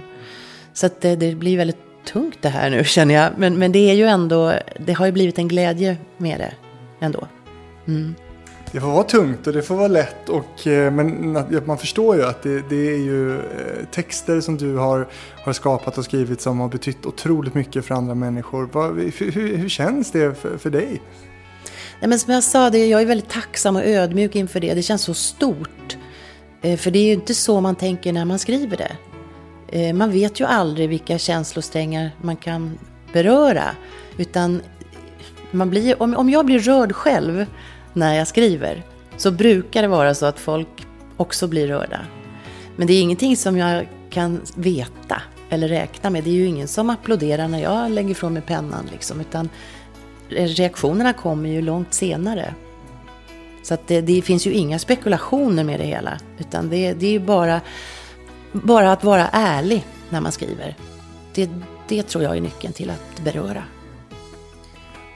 [0.73, 3.31] Så att det, det blir väldigt tungt det här nu känner jag.
[3.37, 6.53] Men, men det är ju ändå, det har ju blivit en glädje med det
[6.99, 7.27] ändå.
[7.87, 8.15] Mm.
[8.71, 10.29] Det får vara tungt och det får vara lätt.
[10.29, 11.31] Och, eh, men
[11.65, 13.41] man förstår ju att det, det, är ju eh,
[13.91, 15.07] texter som du har,
[15.43, 18.69] har skapat och skrivit som har betytt otroligt mycket för andra människor.
[18.95, 21.01] Hur, hur, hur känns det för, för dig?
[21.99, 24.73] Nej, men som jag sa, det, jag är väldigt tacksam och ödmjuk inför det.
[24.73, 25.97] Det känns så stort.
[26.61, 28.91] Eh, för det är ju inte så man tänker när man skriver det.
[29.93, 32.79] Man vet ju aldrig vilka känslosträngar man kan
[33.13, 33.63] beröra.
[34.17, 34.61] Utan
[35.51, 37.45] man blir, om, om jag blir rörd själv
[37.93, 38.83] när jag skriver
[39.17, 41.99] så brukar det vara så att folk också blir rörda.
[42.75, 46.23] Men det är ingenting som jag kan veta eller räkna med.
[46.23, 48.89] Det är ju ingen som applåderar när jag lägger ifrån mig pennan.
[48.91, 49.49] Liksom, utan
[50.29, 52.53] reaktionerna kommer ju långt senare.
[53.63, 56.19] Så att det, det, finns ju inga spekulationer med det hela.
[56.39, 57.61] Utan det, det är ju bara,
[58.51, 60.75] bara att vara ärlig när man skriver.
[61.33, 61.49] Det,
[61.87, 63.63] det tror jag är nyckeln till att beröra.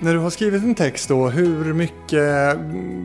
[0.05, 2.57] När du har skrivit en text då, hur mycket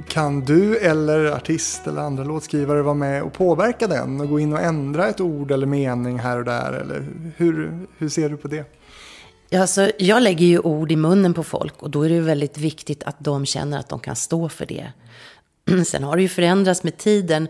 [0.09, 4.53] kan du eller artist eller andra låtskrivare vara med och påverka den och gå in
[4.53, 6.73] och ändra ett ord eller mening här och där?
[6.73, 8.65] Eller hur, hur ser du på det?
[9.55, 13.03] Alltså, jag lägger ju ord i munnen på folk och då är det väldigt viktigt
[13.03, 14.93] att de känner att de kan stå för det.
[15.87, 17.49] Sen har det ju förändrats med tiden.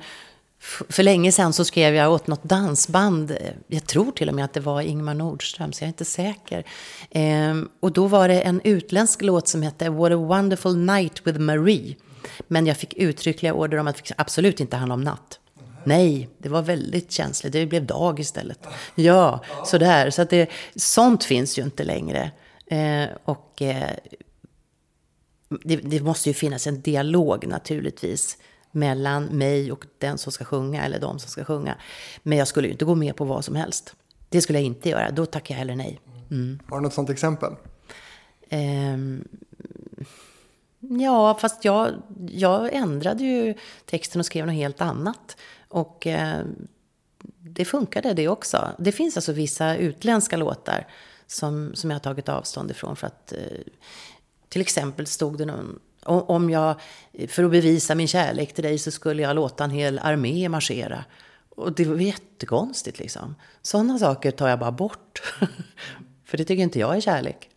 [0.88, 4.53] För länge sedan så skrev jag åt något dansband, jag tror till och med att
[4.53, 6.64] det var Ingmar Nordström, så jag är inte säker.
[7.11, 11.38] Ehm, och då var det en utländsk låt som hette What a wonderful night with
[11.38, 11.96] Marie.
[12.49, 15.40] Men jag fick uttryckliga order om att det absolut inte handla om natt.
[15.85, 17.53] Nej, det var väldigt känsligt.
[17.53, 18.66] Det blev dag istället.
[18.94, 20.11] Ja, sådär.
[20.11, 22.31] Så att det, sånt finns ju inte längre.
[22.66, 23.90] Eh, och eh,
[25.64, 28.37] det, det, måste ju finnas en dialog naturligtvis
[28.70, 31.76] mellan mig och den som ska sjunga eller de som ska sjunga.
[32.22, 33.94] Men jag skulle ju inte gå med på vad som helst.
[34.28, 35.11] Det skulle jag inte göra.
[35.11, 36.00] Då tackar jag heller nej.
[36.30, 36.59] Mm.
[36.68, 37.52] Har du något sånt exempel?
[38.48, 38.96] Eh,
[40.80, 41.90] ja, fast jag,
[42.28, 43.54] jag ändrade ju
[43.87, 45.37] texten och skrev något helt annat.
[45.68, 46.44] Och eh,
[47.38, 48.68] det funkade det också.
[48.78, 50.87] Det finns alltså vissa utländska låtar
[51.26, 53.38] som, som jag har tagit avstånd ifrån för att eh,
[54.48, 56.74] till exempel stod det någon om jag,
[57.28, 61.04] för att bevisa min kärlek till dig så skulle jag låta en hel armé marschera.
[61.48, 63.34] Och det var jättekonstigt liksom.
[63.62, 65.22] Sådana saker tar jag bara bort.
[66.24, 67.50] för det tycker inte jag är kärlek.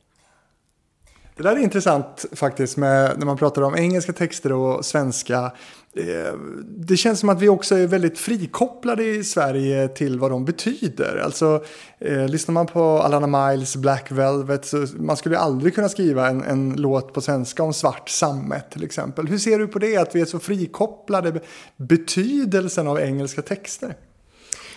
[1.35, 5.51] Det där är intressant faktiskt med, när man pratar om engelska texter och svenska.
[5.95, 6.33] Eh,
[6.67, 11.21] det känns som att vi också är väldigt frikopplade i Sverige till vad de betyder.
[11.25, 11.63] Alltså,
[11.99, 16.43] eh, lyssnar man på Alana Miles Black Velvet så man skulle aldrig kunna skriva en,
[16.43, 19.27] en låt på svenska om svart sammet till exempel.
[19.27, 21.41] Hur ser du på det, att vi är så frikopplade
[21.77, 23.95] betydelsen av engelska texter?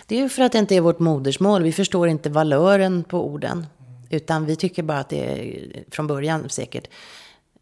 [0.07, 1.63] Det är ju för att det inte är vårt modersmål.
[1.63, 3.65] Vi förstår inte valören på orden.
[4.09, 6.89] Utan vi tycker bara att det är från början säkert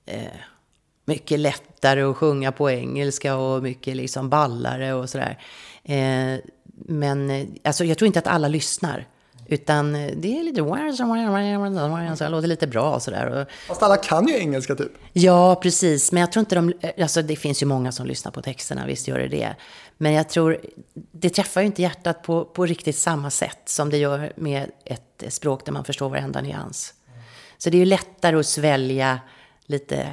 [0.05, 0.21] eh,
[1.05, 5.39] mycket lättare att sjunga på engelska och mycket liksom ballare och sådär.
[5.83, 6.39] Eh,
[6.87, 9.07] men eh, alltså, jag tror inte att alla lyssnar.
[9.47, 10.61] Utan eh, det är lite...
[12.17, 13.45] Så det låter lite bra och sådär.
[13.67, 14.91] Fast alla kan ju engelska typ.
[15.13, 16.11] Ja, precis.
[16.11, 16.73] Men jag tror inte de...
[17.01, 19.55] Alltså det finns ju många som lyssnar på texterna, visst gör det det.
[19.97, 20.57] Men jag tror...
[21.11, 25.23] Det träffar ju inte hjärtat på, på riktigt samma sätt som det gör med ett
[25.29, 26.93] språk där man förstår varenda nyans.
[27.57, 29.19] Så det är ju lättare att svälja
[29.65, 30.09] lite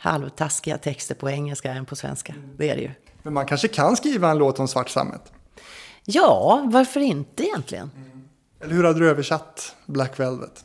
[0.00, 2.34] halvtaskiga texter på engelska än på svenska.
[2.56, 2.90] Det är det ju.
[3.22, 5.32] Men man kanske kan skriva en låt om svart sammet?
[6.04, 7.90] Ja, varför inte egentligen?
[7.96, 8.28] Mm.
[8.60, 10.64] Eller hur hade du översatt Black Velvet?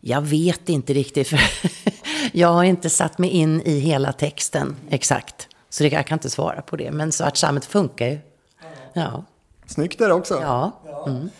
[0.00, 1.40] Jag vet inte riktigt, för
[2.32, 5.48] jag har inte satt mig in i hela texten exakt.
[5.68, 6.90] Så det, jag kan inte svara på det.
[6.90, 8.18] Men Svartsammet funkar ju.
[8.92, 9.24] Ja.
[9.66, 10.40] Snyggt är det också.
[10.40, 10.72] Ja.
[11.06, 11.30] Mm.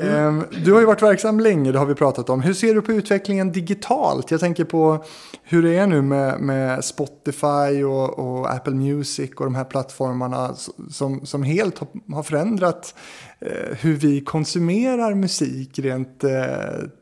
[0.00, 2.42] Ehm, Du har ju varit verksam länge, det har vi pratat om.
[2.42, 4.30] Hur ser du på utvecklingen digitalt?
[4.30, 5.04] Jag tänker på
[5.42, 10.54] hur det är nu med, med Spotify och, och Apple Music och de här plattformarna
[10.90, 11.78] som, som helt
[12.12, 12.94] har, förändrat
[13.40, 16.30] eh, hur vi konsumerar musik rent eh,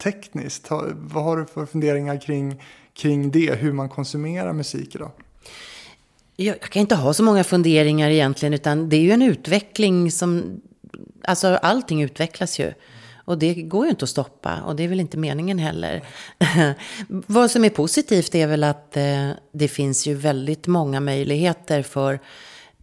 [0.02, 0.70] tekniskt.
[0.94, 2.62] Vad har du för funderingar kring,
[2.94, 5.10] kring det, hur man konsumerar musik idag?
[6.36, 10.10] Jag, jag kan inte ha så många funderingar egentligen, utan det är ju en utveckling
[10.10, 10.60] som...
[11.26, 12.72] Alltså allting utvecklas ju.
[13.24, 16.02] Och det går ju inte att stoppa och det är väl inte meningen heller.
[17.08, 22.20] Vad som är positivt är väl att eh, det finns ju väldigt många möjligheter för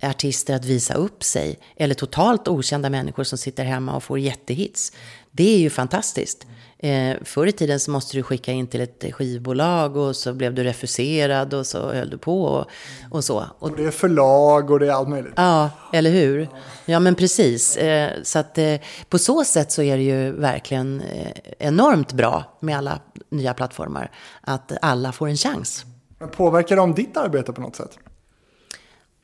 [0.01, 1.60] artister att visa upp sig.
[1.75, 4.91] Eller totalt okända människor som sitter hemma och får jättehits.
[5.32, 6.47] Det är ju fantastiskt.
[6.84, 10.54] Eh, förr i tiden så måste du skicka in till ett skivbolag och så blev
[10.54, 12.65] du refuserad och så höll du på och,
[13.12, 13.38] och så.
[13.38, 15.34] Och, Och det är förlag och det är allt möjligt.
[15.36, 16.48] Ja, eller hur?
[16.86, 17.78] Ja, men precis.
[17.78, 18.76] Eh, Så att eh,
[19.10, 24.12] på så sätt så är det ju verkligen eh, enormt bra med alla nya plattformar.
[24.41, 25.86] Att alla får en chans.
[26.19, 28.00] Men påverkar de ditt arbete på något sätt?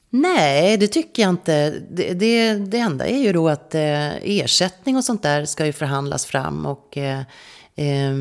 [0.10, 1.70] Nej, det tycker jag inte.
[1.90, 5.74] Det, det, det enda är ju då att eh, ersättning och sånt där ska ju
[5.74, 6.66] förhandlas fram.
[6.66, 7.20] Och eh,
[7.76, 8.14] eh,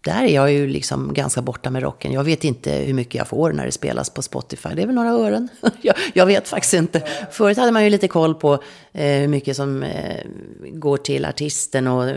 [0.00, 2.12] där är jag ju liksom ganska borta med rocken.
[2.12, 4.68] Jag vet inte hur mycket jag får när det spelas på Spotify.
[4.74, 5.48] Det är väl några ören.
[5.82, 7.02] jag, jag vet faktiskt inte.
[7.30, 8.54] Förut hade man ju lite koll på
[8.92, 10.26] eh, hur mycket som eh,
[10.72, 12.08] går till artisten och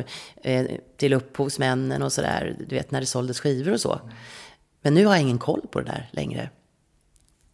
[0.43, 0.65] eh,
[0.97, 2.55] till upphovsmännen och sådär.
[2.67, 3.99] Du vet när det såldes skivor och så.
[4.81, 6.49] Men nu har jag ingen koll på det där längre.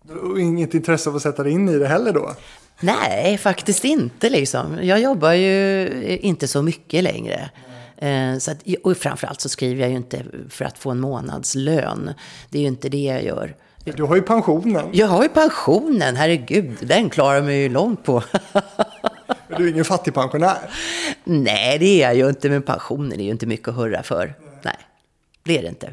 [0.10, 2.36] Och inget intresse av att sätta dig in i det heller då?
[2.80, 4.78] Nej, faktiskt inte liksom.
[4.82, 5.88] Jag jobbar ju
[6.22, 7.50] inte så mycket längre.
[7.98, 12.14] Eh, Så att, och framförallt så skriver jag ju inte för att få en månadslön.
[12.50, 13.56] Det är ju inte det jag gör.
[13.84, 14.86] Du har ju pensionen.
[14.92, 16.78] Jag har ju pensionen, herregud.
[16.82, 18.24] Den klarar mig ju långt på.
[19.48, 20.58] Men du är ingen fattigpensionär.
[21.24, 22.50] Nej, det är jag ju inte.
[22.50, 24.34] Men pensionen är ju inte mycket att hurra för.
[24.64, 24.78] Nej,
[25.44, 25.90] det är det inte.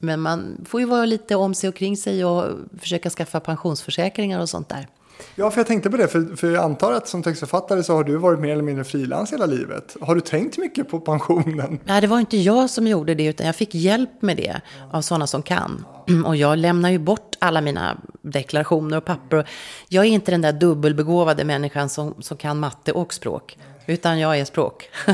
[0.00, 2.44] Men man får ju vara lite om sig och kring sig och
[2.78, 4.88] försöka skaffa pensionsförsäkringar och sånt där.
[5.34, 8.04] Ja, för jag tänkte på det, för, för jag antar att som textförfattare så har
[8.04, 9.96] du varit mer eller mindre frilans hela livet.
[10.00, 11.78] Har du tänkt mycket på pensionen?
[11.84, 14.60] Nej, det var inte jag som gjorde det, utan jag fick hjälp med det
[14.90, 15.84] av sådana som kan.
[16.26, 19.48] Och jag lämnar ju bort alla mina deklarationer och papper.
[19.88, 23.58] Jag är inte den där dubbelbegåvade människan som, som kan matte och språk.
[23.86, 24.90] Utan jag är språk.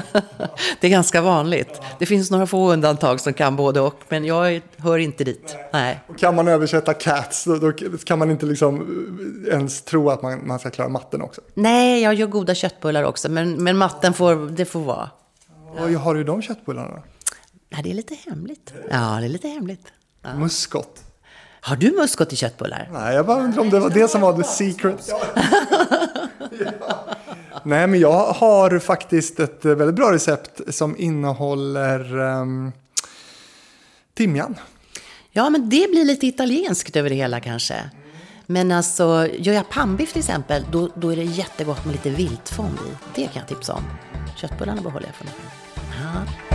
[0.81, 1.81] det är ganska vanligt.
[1.99, 5.57] Det finns några få undantag som kan både och, men jag hör inte dit.
[5.73, 6.01] Nej.
[6.07, 7.73] Och kan man översätta cats, då, då
[8.05, 8.81] kan man inte liksom
[9.47, 11.41] eh, ens tro att man, man ska klara matten också.
[11.55, 15.11] Nej, jag gör goda köttbullar också, men, men matten får, det får vara.
[15.79, 17.03] Och har du de köttbullarna?
[17.69, 18.75] Nej, det är lite hemligt.
[18.91, 19.93] Ja, det är lite hemligt.
[20.37, 21.03] Muskot?
[21.61, 22.89] Har du muskot i köttbullar?
[22.93, 25.11] Nej, jag bara undrar om det var det som var the secret.
[27.67, 32.73] Nej, men jag har faktiskt ett väldigt bra recept som innehåller um,
[34.15, 34.55] timjan.
[35.31, 37.91] Ja, men det blir lite italienskt över det hela kanske.
[38.47, 42.79] Men alltså, gör jag pannbiff till exempel, då, då är det jättegott med lite viltfond
[42.89, 42.91] i.
[43.15, 43.85] Det kan jag tipsa om.
[44.37, 45.35] Köttbullarna behåller jag för mig.
[45.75, 46.46] Ja.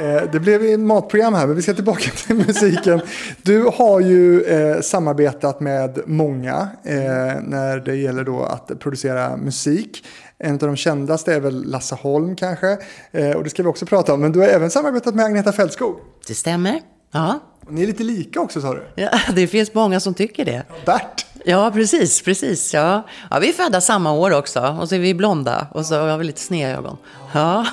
[0.00, 3.00] Eh, Det blev ett matprogram här, men vi ska tillbaka till musiken.
[3.42, 6.94] Du har ju eh, samarbetat med många eh,
[7.42, 10.04] när det gäller då att producera musik.
[10.38, 12.78] En av de kändaste är väl Lasse Holm kanske,
[13.12, 14.20] eh, och det ska vi också prata om.
[14.20, 15.96] Men du har även samarbetat med Agneta Fältskog.
[16.26, 16.80] Det stämmer.
[17.12, 17.40] Ja.
[17.68, 18.82] Ni är lite lika också sa du.
[18.94, 20.62] ja, det finns många som tycker det.
[20.86, 21.26] Bert.
[21.46, 22.74] Ja, precis, precis.
[22.74, 23.02] Ja.
[23.30, 24.76] ja, vi är födda samma år också.
[24.80, 26.96] Och så är vi blonda och så har vi lite sneda ögon.
[27.32, 27.66] Ja.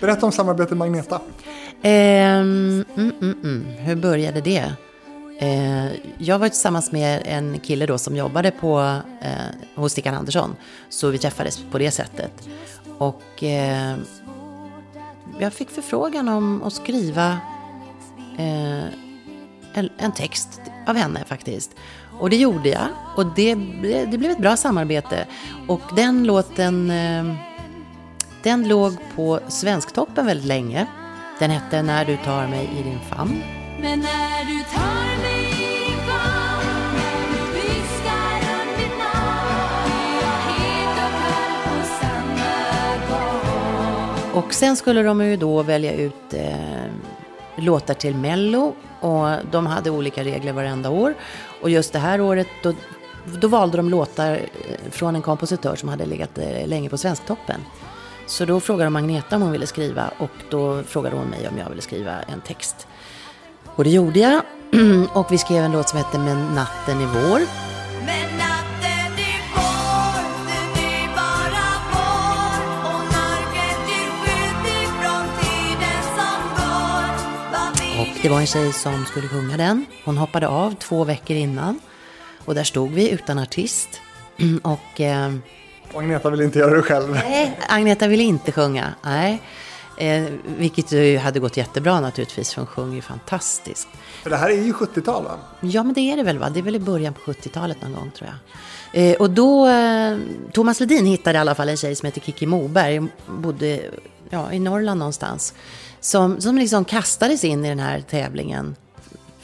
[0.00, 1.20] Berätta om samarbetet med Agneta.
[1.86, 3.66] Ehm, mm, mm, mm.
[3.78, 4.72] Hur började det?
[5.38, 5.86] Eh,
[6.18, 9.30] jag var tillsammans med en kille då som jobbade på, eh,
[9.74, 10.56] hos Stickan Andersson.
[10.88, 12.48] Så vi träffades på det sättet.
[12.98, 13.96] Och eh,
[15.40, 17.38] jag fick förfrågan om att skriva
[18.38, 18.84] eh,
[19.74, 21.70] en, en text av henne faktiskt.
[22.20, 22.88] Och det gjorde jag.
[23.16, 23.54] Och det,
[24.10, 25.26] det blev ett bra samarbete.
[25.68, 27.34] Och den låten, eh,
[28.42, 30.86] den låg på Svensktoppen väldigt länge.
[31.38, 33.42] Den hette När du tar mig i din famn.
[33.80, 36.94] Men när du tar mig i din famn
[37.40, 42.52] och viskar runt mitt namn blir jag het och kall på samma
[43.10, 46.86] gång Och sen skulle de ju då välja ut eh,
[47.56, 48.74] låtar till Mello.
[49.00, 51.14] Och de hade olika regler varenda år.
[51.62, 52.72] Och just det här året då,
[53.24, 57.60] då valde de låtar eh, från en kompositör som hade legat eh, länge på Svensktoppen.
[58.26, 61.58] Så då frågade de Agneta om hon ville skriva och då frågade hon mig om
[61.58, 62.86] jag ville skriva en text.
[63.64, 64.42] Och det gjorde jag.
[65.14, 67.40] Och vi skrev en låt som hette Men natten är vår.
[78.00, 79.86] Och det var en tjej som skulle sjunga den.
[80.04, 81.80] Hon hoppade av två veckor innan.
[82.44, 84.00] Och där stod vi utan artist.
[84.62, 85.34] Och eh,
[85.94, 87.10] och Agneta vill inte göra det själv.
[87.12, 88.94] nej, Agneta ville inte sjunga.
[89.02, 89.42] Nej.
[89.96, 93.88] Eh, vilket ju hade gått jättebra naturligtvis, för hon sjunger ju fantastiskt.
[94.22, 95.38] För det här är ju 70-tal va?
[95.60, 96.50] Ja, men det är det väl va?
[96.50, 98.38] Det är väl i början på 70-talet någon gång tror jag.
[99.02, 100.16] Eh, och då, eh,
[100.52, 103.80] Thomas Ledin hittade i alla fall en tjej som heter Kiki Moberg, bodde
[104.30, 105.54] ja, i Norrland någonstans.
[106.00, 108.76] Som, som liksom kastades in i den här tävlingen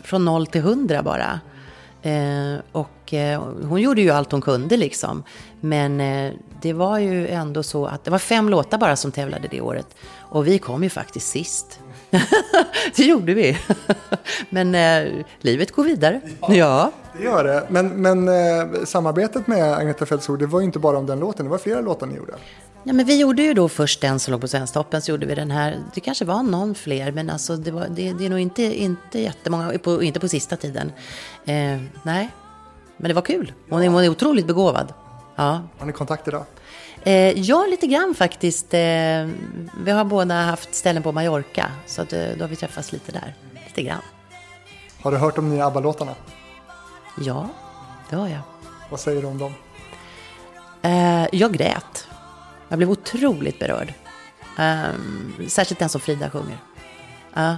[0.02, 1.40] från noll till hundra bara.
[2.02, 5.22] Eh, och eh, hon gjorde ju allt hon kunde liksom.
[5.60, 6.32] Men eh,
[6.62, 9.86] det var ju ändå så att det var fem låtar bara som tävlade det året.
[10.18, 11.80] Och vi kom ju faktiskt sist.
[12.96, 13.58] det gjorde vi.
[14.50, 16.20] men eh, livet går vidare.
[16.48, 16.92] Ja.
[17.16, 17.66] Det gör det.
[17.68, 21.44] Men, men eh, samarbetet med Agneta Fältskog, det var ju inte bara om den låten,
[21.46, 22.34] det var flera låtar ni gjorde.
[22.84, 25.34] Ja, men vi gjorde ju då först den som låg på Svensktoppen, så gjorde vi
[25.34, 25.78] den här.
[25.94, 29.20] Det kanske var någon fler, men alltså det, var, det, det är nog inte, inte
[29.20, 30.92] jättemånga, på, inte på sista tiden.
[31.44, 32.28] Eh, nej,
[32.96, 33.52] men det var kul.
[33.68, 34.92] Hon hon är otroligt begåvad.
[35.36, 35.62] Ja.
[35.78, 36.44] Har ni kontakt idag?
[37.02, 38.74] Eh, ja, lite grann faktiskt.
[38.74, 38.80] Eh,
[39.84, 43.12] vi har båda haft ställen på Mallorca, så att, eh, då har vi träffats lite
[43.12, 43.34] där.
[43.66, 44.02] Lite grann.
[45.02, 46.14] Har du hört de nya ABBA-låtarna?
[47.20, 47.48] Ja,
[48.10, 48.40] det har jag.
[48.90, 49.54] Vad säger du om dem?
[50.82, 52.06] Eh, jag grät.
[52.70, 53.94] Jag blev otroligt berörd.
[54.58, 56.58] Ehm, särskilt den som Frida sjunger.
[57.34, 57.56] Ja,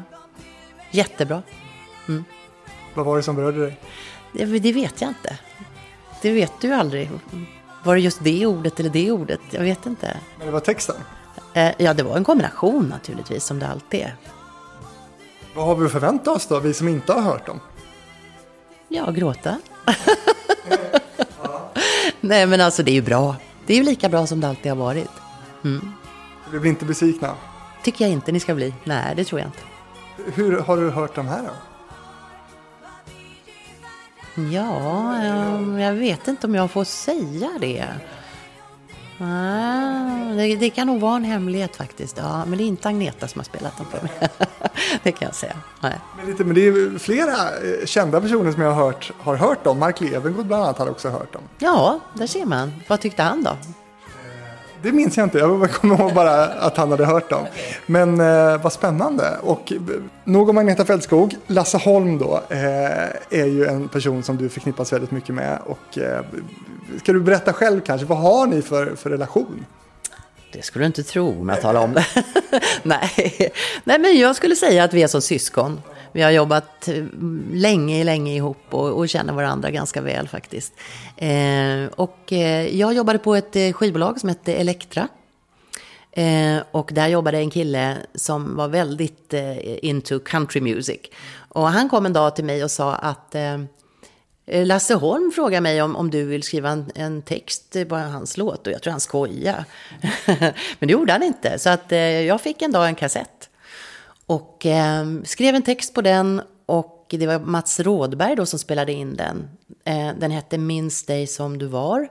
[0.90, 1.42] jättebra.
[2.94, 3.80] Vad var det som berörde dig?
[4.32, 5.38] Det, det vet jag inte.
[6.22, 7.10] Det vet du aldrig.
[7.84, 9.40] Var det just det ordet eller det ordet?
[9.50, 10.16] Jag vet inte.
[10.38, 10.96] Men det var texten.
[11.54, 14.16] Eh, ja, det var en kombination naturligtvis, som det alltid är.
[15.54, 17.60] Vad har vi att förvänta oss då, vi som inte har hört dem?
[18.88, 19.58] Ja, gråta.
[22.20, 23.36] Nej, men alltså det är ju bra.
[23.66, 25.10] Det är ju lika bra som det alltid har varit.
[26.52, 27.34] Vi blir inte besvikna.
[27.82, 28.74] Tycker jag inte ni ska bli.
[28.84, 29.60] Nej, det tror jag inte.
[30.34, 31.50] Hur har du hört de här då?
[34.42, 37.84] Ja, ehm, jag vet inte om jag får säga det.
[39.23, 42.16] Ah, det, det kan nog vara en hemlighet faktiskt.
[42.16, 44.31] Ja, men det är inte Agneta som har spelat dem för mig.
[45.03, 45.57] det kan jag säga.
[45.81, 45.99] Nej.
[46.16, 49.64] Men, lite, men det är flera eh, kända personer som jag har hört har hört
[49.64, 49.79] dem.
[49.79, 51.43] Mark Levengood bland annat har också hört dem.
[51.59, 52.73] Ja, där ser man.
[52.89, 53.57] Vad tyckte han då?
[54.83, 57.47] Det minns jag inte, jag kommer ihåg bara att han hade hört dem.
[57.87, 59.37] Men eh, vad spännande.
[59.43, 59.78] Och eh,
[60.24, 61.37] nog om Agneta Fältskog.
[61.47, 65.59] Lasse Holm då eh, är ju en person som du förknippas väldigt mycket med.
[65.66, 66.20] Och, eh,
[67.03, 69.66] ska du berätta själv kanske, vad har ni för, för relation?
[70.53, 72.07] Det skulle du inte tro om jag talar om det.
[72.83, 73.53] Nej.
[73.85, 75.80] Nej, men jag skulle säga att vi är som syskon.
[76.12, 77.04] Vi har jobbat eh,
[77.52, 80.72] länge, länge ihop och, och känner varandra ganska väl faktiskt.
[81.16, 85.08] Eh, och eh, jag jobbade på ett eh, skivbolag som hette Elektra.
[86.12, 91.00] Eh, och där jobbade en kille som var väldigt eh, into country music.
[91.48, 93.54] Och han kom en dag till mig och sa att eh,
[94.46, 98.36] eh Lasse Holm frågade mig om, om du vill skriva en, en text på hans
[98.36, 99.64] låt och jag tror han skojade.
[100.78, 101.58] Men det gjorde han inte.
[101.58, 103.32] Så att, eh, jag fick en dag en kassett.
[104.27, 108.93] Och eh, skrev en text på den och det var Mats Rådberg då som spelade
[108.93, 109.49] in den.
[109.85, 112.09] Eh, den hette Minns dig som du var.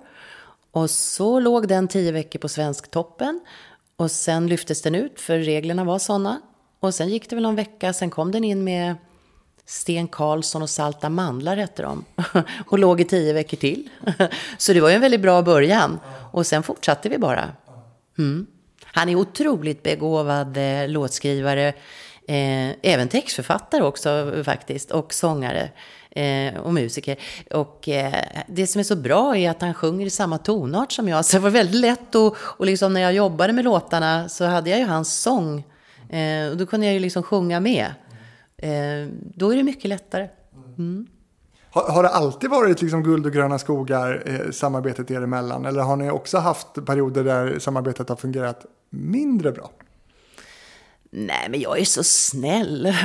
[0.71, 3.41] Och så låg den tio veckor på Svensktoppen.
[3.95, 6.41] Och sen lyftes den ut, för reglerna var sådana.
[6.79, 8.95] Och sen gick det väl någon vecka, sen kom den in med
[9.65, 12.05] Sten Karlsson och Salta mandlar hette de.
[12.67, 13.89] Och låg i tio veckor till.
[14.57, 15.99] Så det var ju en väldigt bra början.
[16.31, 17.49] Och sen fortsatte vi bara.
[18.17, 18.47] Mm.
[18.83, 21.73] Han är otroligt begåvad eh, låtskrivare.
[22.31, 24.91] Eh, även textförfattare också faktiskt.
[24.91, 25.69] Och sångare.
[26.11, 27.17] Eh, och musiker.
[27.51, 28.13] Och eh,
[28.47, 31.25] det som är så bra är att han sjunger i samma tonart som jag.
[31.25, 34.69] Så det var väldigt lätt och, och liksom när jag jobbade med låtarna så hade
[34.69, 35.63] jag ju hans sång.
[36.09, 37.85] Eh, och då kunde jag ju liksom sjunga med.
[38.57, 40.27] Eh, då är det mycket lättare.
[40.77, 41.07] Mm.
[41.69, 45.65] Har, har det alltid varit liksom guld och gröna skogar, eh, samarbetet er emellan?
[45.65, 49.71] Eller har ni också haft perioder där samarbetet har fungerat mindre bra?
[51.13, 52.95] Nej, men jag är så snäll.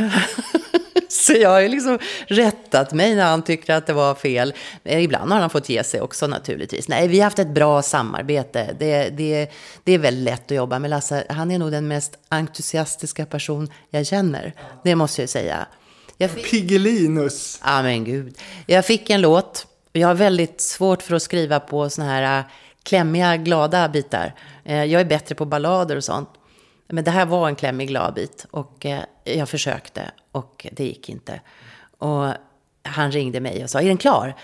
[1.09, 4.55] så jag har ju liksom rättat mig när han tycker att det var fel.
[4.85, 6.89] Eh, Ibland har han fått ge sig också naturligtvis.
[6.89, 8.77] Nej, vi har haft ett bra samarbete.
[8.79, 9.51] Det, det,
[9.85, 11.25] det är väldigt lätt att jobba med Lasse.
[11.29, 14.53] Han är nog den mest entusiastiska person jag känner.
[14.85, 15.67] Det måste jag säga.
[16.19, 16.51] Jag fick...
[16.51, 17.61] Piggelinus.
[17.65, 18.39] Ja, men gud.
[18.67, 19.67] Jag fick en låt.
[19.93, 22.45] Jag har väldigt svårt för att skriva på såna här äh,
[22.83, 24.35] klämmiga, glada bitar.
[24.65, 26.29] Eh, Jag är bättre på ballader och sånt.
[26.89, 28.47] Men det här var en klämmig, glad bit.
[28.51, 31.41] Och eh, jag försökte och det gick inte.
[31.99, 32.33] Och
[32.83, 34.35] han ringde mig och sa, är den klar?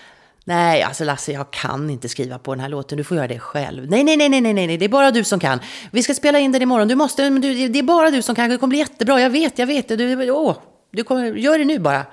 [0.45, 2.97] Nej, alltså Lasse, jag kan inte skriva på den här låten.
[2.97, 3.89] Du får göra det själv.
[3.89, 5.59] Nej, nej, nej, nej, nej, nej, det är bara du som kan.
[5.91, 6.87] Vi ska spela in den imorgon.
[6.87, 8.49] Du måste, du, det är bara du som kan.
[8.49, 9.21] Det kommer bli jättebra.
[9.21, 9.87] Jag vet, jag vet.
[9.87, 10.57] Du, åh.
[10.91, 12.05] du kommer, gör det nu bara.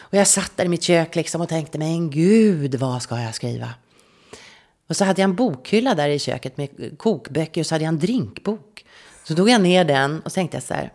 [0.00, 3.34] Och jag satt där i mitt kök liksom och tänkte, men gud, vad ska jag
[3.34, 3.68] skriva?
[4.88, 7.92] Och så hade jag en bokhylla där i köket med kokböcker och så hade jag
[7.92, 8.84] en drinkbok.
[9.28, 10.92] Så tog jag ner den och tänkte jag så här,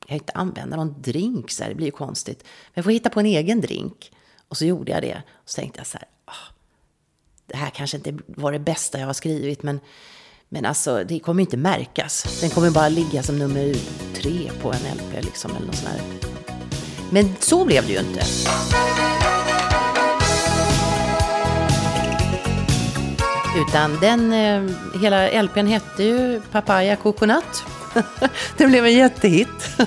[0.00, 2.42] jag kan inte använda någon drink så här, det blir ju konstigt.
[2.42, 4.12] Men jag får hitta på en egen drink.
[4.48, 5.22] Och så gjorde jag det.
[5.32, 6.52] Och så tänkte jag så här, ah,
[7.46, 9.80] det här kanske inte var det bästa jag har skrivit, men,
[10.48, 12.40] men alltså det kommer inte märkas.
[12.40, 13.74] Den kommer bara ligga som nummer
[14.14, 16.00] tre på en LP liksom, eller något sånt här.
[17.10, 18.22] Men så blev det ju inte.
[23.56, 24.62] Utan den, eh,
[25.00, 27.64] hela LPn hette ju Papaya Coconut.
[28.56, 29.78] det blev en jättehit.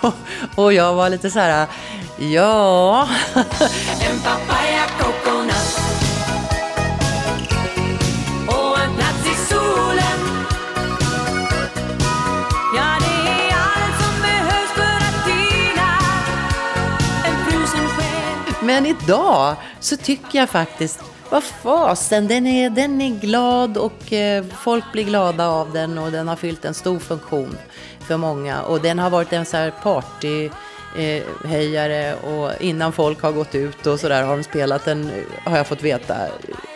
[0.00, 0.14] och,
[0.54, 1.66] och jag var lite så här,
[2.18, 3.08] ja.
[4.10, 5.78] En papaya coconut
[8.46, 10.46] Och en plats i solen
[12.76, 15.98] Ja, det är allt som behövs för att dina
[17.26, 21.00] En frusen själ Men idag så tycker jag faktiskt,
[21.32, 26.12] vad fasen, den är, den är glad och eh, folk blir glada av den och
[26.12, 27.56] den har fyllt en stor funktion
[28.00, 28.62] för många.
[28.62, 30.50] Och den har varit en så här party
[30.96, 35.10] eh, höjare och innan folk har gått ut och sådär har de spelat den,
[35.44, 36.16] har jag fått veta,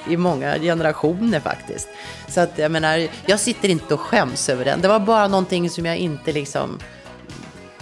[0.09, 1.89] i många generationer faktiskt.
[2.29, 4.81] Så att jag menar, jag sitter inte och skäms över den.
[4.81, 6.79] Det var bara någonting som jag inte liksom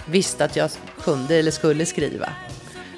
[0.05, 0.69] visste att jag
[1.01, 2.29] kunde eller skulle skriva.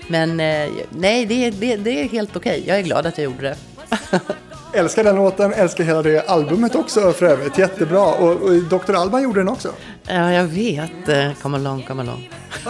[0.08, 2.64] Men eh, nej, det, det, det är helt okej.
[2.68, 3.58] Jag är glad att jag gjorde det.
[4.74, 7.58] Älskar den låten, älskar hela det albumet också för övrigt.
[7.58, 8.02] Jättebra.
[8.14, 8.94] Och, och Dr.
[8.96, 9.72] Alban gjorde den också.
[10.08, 11.10] Ja, jag vet.
[11.10, 12.30] Eh, Come along, come along.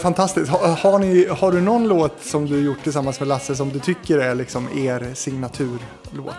[0.00, 0.50] Fantastiskt.
[0.50, 3.78] Har, har, ni, har du någon låt som du gjort tillsammans med Lasse som du
[3.78, 6.34] tycker är liksom er signaturlåt?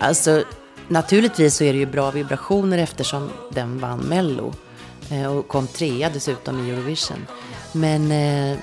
[0.00, 0.42] Alltså,
[0.88, 4.52] naturligtvis så är det ju bra vibrationer eftersom den vann Mello.
[5.10, 7.26] eh, Och kom trea dessutom i Eurovision.
[7.72, 8.56] Men eh,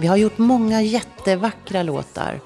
[0.00, 2.40] vi har gjort många jättevackra låtar.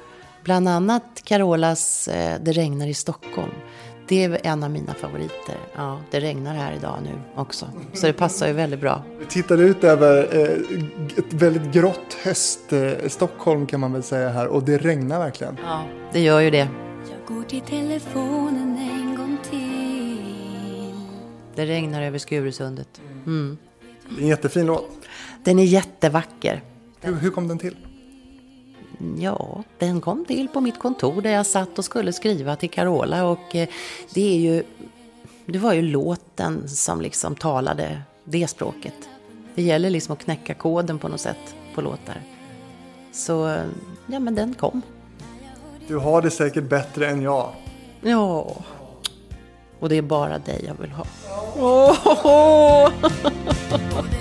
[0.44, 3.52] Bland annat Carolas eh, Det regnar i Stockholm.
[4.08, 5.56] Det är en av mina favoriter.
[5.76, 7.68] Ja, det regnar här idag nu också.
[7.94, 9.02] Så det passar ju väldigt bra.
[9.18, 14.28] Vi tittade ut över eh, ett väldigt grått höst, eh, Stockholm kan man väl säga
[14.28, 14.46] här.
[14.46, 15.56] Och det regnar verkligen.
[15.64, 16.68] Ja, det gör ju det.
[17.10, 20.94] Jag går till telefonen en gång till
[21.54, 23.00] Det regnar över Skurusundet.
[23.26, 23.58] Mm.
[24.08, 24.90] Det är en jättefin låt.
[25.44, 26.62] Den är jättevacker.
[27.06, 27.76] Hur, hur kom den till?
[29.18, 33.26] Ja, den kom till på mitt kontor där jag satt och skulle skriva till Carola
[33.26, 33.68] och eh,
[34.14, 34.62] det är ju,
[35.46, 38.94] det var ju låten som liksom talade det språket.
[39.54, 42.22] Det gäller liksom att knäcka koden på något sätt på låtar.
[43.12, 43.64] Så, eh,
[44.06, 44.82] ja men den kom.
[45.88, 47.52] Du har det säkert bättre än jag.
[48.00, 48.56] Ja,
[49.80, 51.06] och det är bara dig jag vill ha.
[51.56, 52.90] Åh!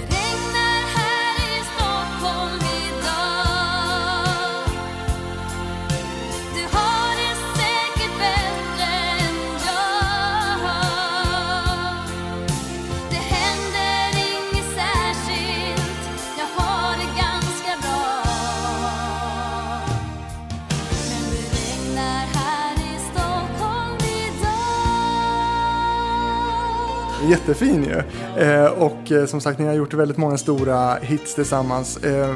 [27.30, 28.04] Jättefin ju.
[28.44, 31.98] Eh, och eh, som sagt, ni har gjort väldigt många stora hits tillsammans.
[31.98, 32.36] Eh,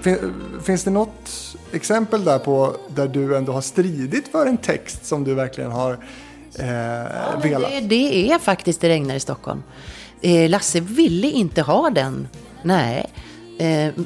[0.00, 0.16] fin,
[0.62, 5.24] finns det något exempel där på där du ändå har stridit för en text som
[5.24, 5.92] du verkligen har
[6.58, 7.70] eh, velat?
[7.70, 9.62] Det, det är faktiskt Det regnar i Stockholm.
[10.20, 12.28] Eh, Lasse ville inte ha den.
[12.62, 13.06] Nej.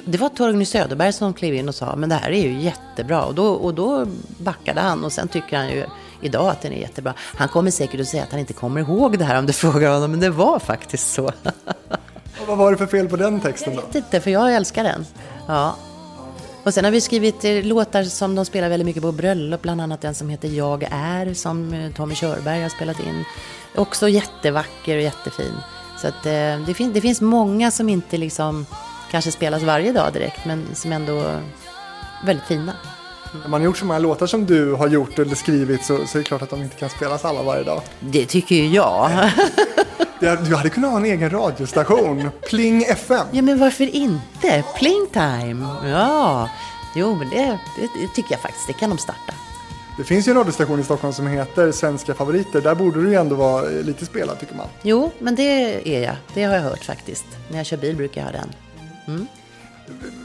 [0.05, 3.25] Det var Torgny Söderberg som klev in och sa men det här är ju jättebra.
[3.25, 4.07] Och då, och då
[4.39, 5.85] backade han och sen tycker han ju
[6.25, 7.15] idag att den är jättebra.
[7.19, 9.93] Han kommer säkert att säga att han inte kommer ihåg det här om du frågar
[9.95, 11.25] honom, men det var faktiskt så.
[12.41, 13.81] Och vad var det för fel på den texten då?
[13.81, 15.07] Jag vet inte, för jag älskar den.
[15.49, 15.77] Ja.
[16.65, 19.81] Och sen har vi skrivit eh, låtar som de spelar väldigt mycket på bröllop, bland
[19.81, 23.25] annat den som heter Jag är, som eh, Tommy Körberg har spelat in.
[23.75, 25.53] Också jättevacker och jättefin.
[26.01, 28.67] Så att, eh, det, fin- det finns många som inte liksom
[29.11, 31.41] kanske spelas varje dag direkt, men som ändå är
[32.25, 32.73] väldigt fina.
[33.43, 36.19] När man har gjort så många låtar som du har gjort eller skrivit så, så
[36.19, 37.83] är det klart att de inte kan spelas alla varje dag.
[38.01, 39.11] Det tycker ju jag.
[40.21, 43.27] Du hade kunnat ha en egen radiostation, Pling FM.
[43.33, 44.65] Ja, men varför inte?
[44.77, 45.67] Pling time!
[45.85, 46.51] Ja,
[46.97, 48.67] jo, men det, det, tycker jag faktiskt.
[48.67, 49.35] Det kan de starta.
[49.97, 52.61] Det finns ju en radiostation i Stockholm som heter Svenska favoriter.
[52.61, 54.69] Där borde du ju ändå vara eh, lite spelad tycker man.
[54.83, 56.17] Jo, men det är jag.
[56.35, 57.27] Det har jag hört faktiskt.
[57.51, 59.29] När jag kör bil brukar jag ha den.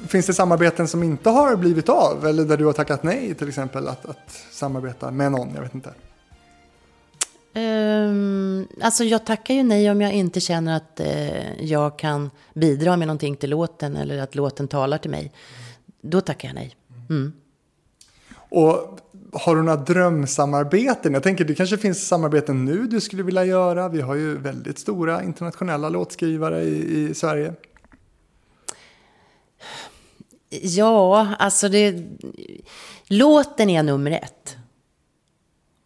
[0.08, 2.26] Finns det samarbeten som inte har blivit av?
[2.26, 5.54] Eller där du har tackat nej till exempel att, att samarbeta med någon?
[5.56, 5.94] Jag vet inte.
[7.54, 12.98] Ehm, alltså jag tackar ju nej om jag inte känner att eh, jag kan bidra
[12.98, 15.32] med någonting till låten eller att låten talar till mig.
[16.02, 16.76] Då tackar jag nej.
[17.10, 17.34] Mm.
[18.50, 19.00] Och
[19.34, 21.14] har du några drömsamarbeten?
[21.14, 23.90] Jag tänker det kanske finns samarbeten nu du skulle vilja göra.
[23.90, 27.54] Vi har ju väldigt stora internationella låtskrivare i, i Sverige.
[30.50, 32.04] Ja, alltså det...
[33.08, 34.58] Låten är nummer ett.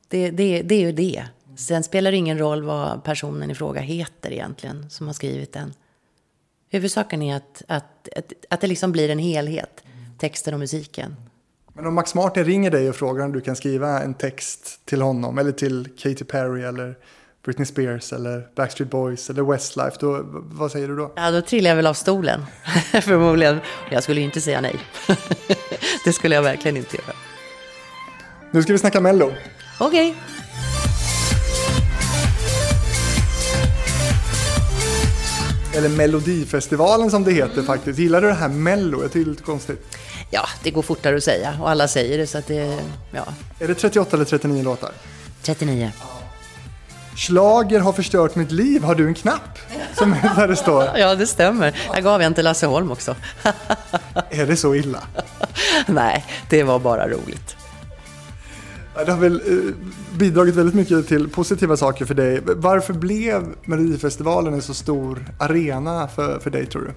[0.07, 1.25] Det, det, det är ju det.
[1.55, 5.73] Sen spelar det ingen roll vad personen i fråga heter egentligen, som har skrivit den.
[6.69, 9.83] Huvudsaken är att, att, att, att det liksom blir en helhet,
[10.17, 11.15] texten och musiken.
[11.73, 15.01] Men om Max Martin ringer dig och frågar om du kan skriva en text till
[15.01, 16.97] honom eller till Katy Perry eller
[17.45, 21.13] Britney Spears eller Backstreet Boys eller Westlife, då, vad säger du då?
[21.15, 22.45] Ja, då trillar jag väl av stolen,
[23.01, 23.59] förmodligen.
[23.91, 24.75] Jag skulle ju inte säga nej.
[26.05, 27.15] det skulle jag verkligen inte göra.
[28.51, 29.31] Nu ska vi snacka Mello.
[29.79, 30.15] Okej.
[35.75, 37.99] Eller Melodifestivalen som det heter faktiskt.
[37.99, 39.01] Gillar du det här Mello?
[39.01, 39.97] Jag tycker det är lite konstigt.
[40.29, 42.79] Ja, det går fortare att säga och alla säger det så att det,
[43.11, 43.25] ja.
[43.59, 44.91] Är det 38 eller 39 låtar?
[45.41, 45.91] 39.
[47.15, 48.83] Schlager har förstört mitt liv.
[48.83, 49.59] Har du en knapp?
[49.97, 50.89] Som där det står.
[50.97, 51.75] Ja, det stämmer.
[51.93, 53.15] Jag gav en till Lasse Holm också.
[54.29, 54.99] Är det så illa?
[55.87, 57.55] Nej, det var bara roligt.
[59.05, 59.73] Det har väl eh,
[60.17, 62.39] bidragit väldigt mycket till positiva saker för dig.
[62.43, 66.93] Varför blev Melodifestivalen en så stor arena för, för dig tror du?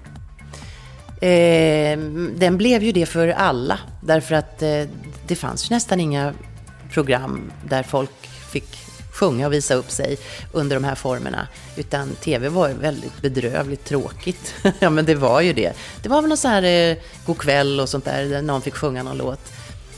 [1.27, 1.99] Eh,
[2.37, 4.83] den blev ju det för alla, därför att eh,
[5.27, 6.33] det fanns ju nästan inga
[6.93, 8.86] program där folk fick
[9.17, 10.19] sjunga och visa upp sig
[10.53, 11.49] under de här formerna.
[11.77, 14.55] Utan tv var ju väldigt bedrövligt tråkigt.
[14.79, 15.73] ja, men det var ju det.
[16.03, 16.97] Det var väl någon sån här eh,
[17.27, 19.53] God kväll och sånt där, där någon fick sjunga någon låt.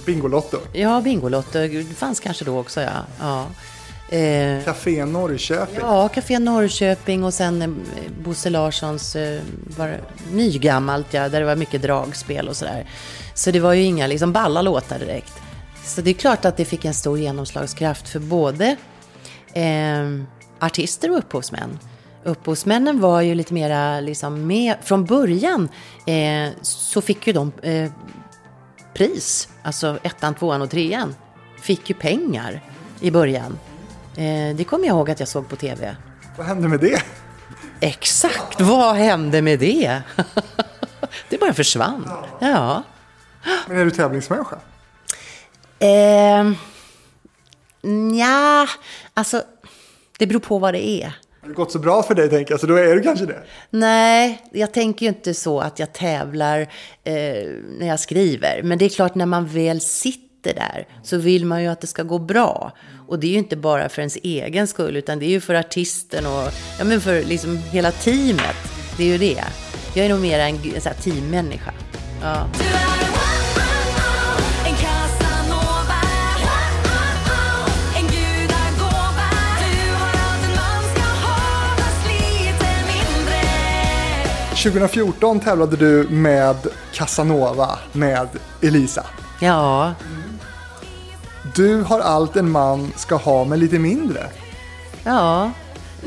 [0.07, 0.59] Bingolotto.
[0.73, 3.07] Ja, Bingolotto, det fanns kanske då också, ja.
[3.21, 3.47] ja.
[4.17, 5.79] Eh, Café Norrköping.
[5.81, 7.69] Ja, Café Norrköping och sen eh,
[8.25, 9.41] Bosse Larssons eh,
[9.77, 10.01] var
[10.33, 12.87] nygammalt, ja, där det var mycket dragspel och sådär.
[13.35, 15.33] Så det var ju inga liksom balla låtar direkt.
[15.85, 18.77] Så det är klart att det fick en stor genomslagskraft för både
[19.53, 20.23] eh,
[20.59, 21.79] artister och upphovsmän.
[22.25, 25.69] Upphovsmännen var ju lite mera liksom med, från början
[26.07, 27.91] eh, så fick ju de eh,
[28.95, 31.15] pris, alltså ettan, tvåan och trean,
[31.61, 32.61] fick ju pengar
[33.01, 33.59] i början.
[34.17, 35.97] Eh, det kommer jag ihåg att jag såg på tv.
[36.37, 37.03] Vad hände med det?
[37.81, 40.03] Exakt, vad hände med det?
[41.29, 42.11] det bara försvann.
[42.41, 42.83] Ja.
[43.69, 44.57] Men är du tävlingsmänniska?
[45.79, 46.53] Eh,
[48.19, 48.67] ja,
[49.15, 49.43] alltså
[50.19, 51.13] det beror på vad det är.
[51.41, 53.43] Har det gått så bra för dig tänker jag, så då är du kanske det.
[53.71, 56.61] Nej, jag tänker ju inte så att jag tävlar
[57.05, 57.49] eh,
[57.79, 58.61] när jag skriver.
[58.63, 61.87] Men det är klart, när man väl sitter där så vill man ju att det
[61.87, 62.73] ska gå bra.
[63.09, 65.55] Och det är ju inte bara för ens egen skull, utan det är ju för
[65.55, 68.57] artisten och ja, men för liksom hela teamet.
[68.97, 69.45] Det är ju det.
[69.95, 71.73] Jag är nog mer en, en så här teammänniska.
[72.23, 72.47] Ja.
[84.63, 86.57] 2014 tävlade du med
[86.93, 88.29] Casanova med
[88.63, 89.07] Elisa.
[89.41, 89.95] ja,
[91.57, 94.27] Du har allt en man ska ha men lite mindre.
[95.05, 95.51] ja.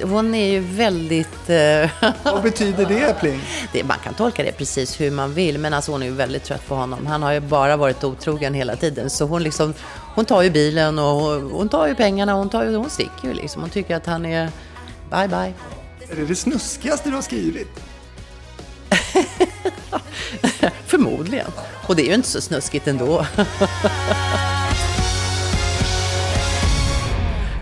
[0.04, 1.49] Hon är ju väldigt...
[1.49, 1.89] Eh,
[2.24, 3.41] Vad betyder det Pling?
[3.74, 6.43] det, man kan tolka det precis hur man vill, men alltså hon är ju väldigt
[6.43, 7.06] trött på honom.
[7.06, 9.74] Han har ju bara varit otrogen hela tiden, så hon liksom...
[10.16, 12.89] Hon tar ju bilen och hon, hon tar ju pengarna och hon, tar ju, hon
[12.89, 13.62] sticker ju liksom.
[13.62, 14.49] Hon tycker att han är...
[15.10, 15.54] Bye, bye.
[16.12, 17.68] Är det det snuskigaste du har skrivit?
[20.86, 21.47] Förmodligen.
[21.88, 23.26] Och det är ju inte så snuskigt ändå.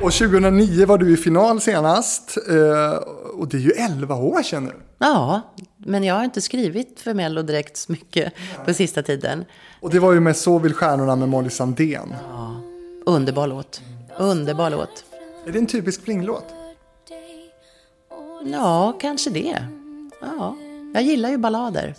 [0.02, 2.38] Och 2009 var du i final senast.
[2.50, 2.92] eh,
[3.40, 4.74] Och det är ju 11 år sedan nu.
[5.00, 5.42] Ja,
[5.78, 8.34] men jag har inte skrivit för Mello direkt så mycket
[8.66, 9.46] på sista tiden.
[9.82, 12.16] Och det var ju med Så vill stjärnorna med Molly Sandén.
[13.06, 13.82] Underbar låt.
[14.18, 15.04] Underbar låt.
[15.48, 16.46] Är det en typisk Pling-låt?
[18.46, 19.64] Ja, kanske det.
[20.22, 20.56] Ja,
[20.94, 21.96] jag gillar ju ballader.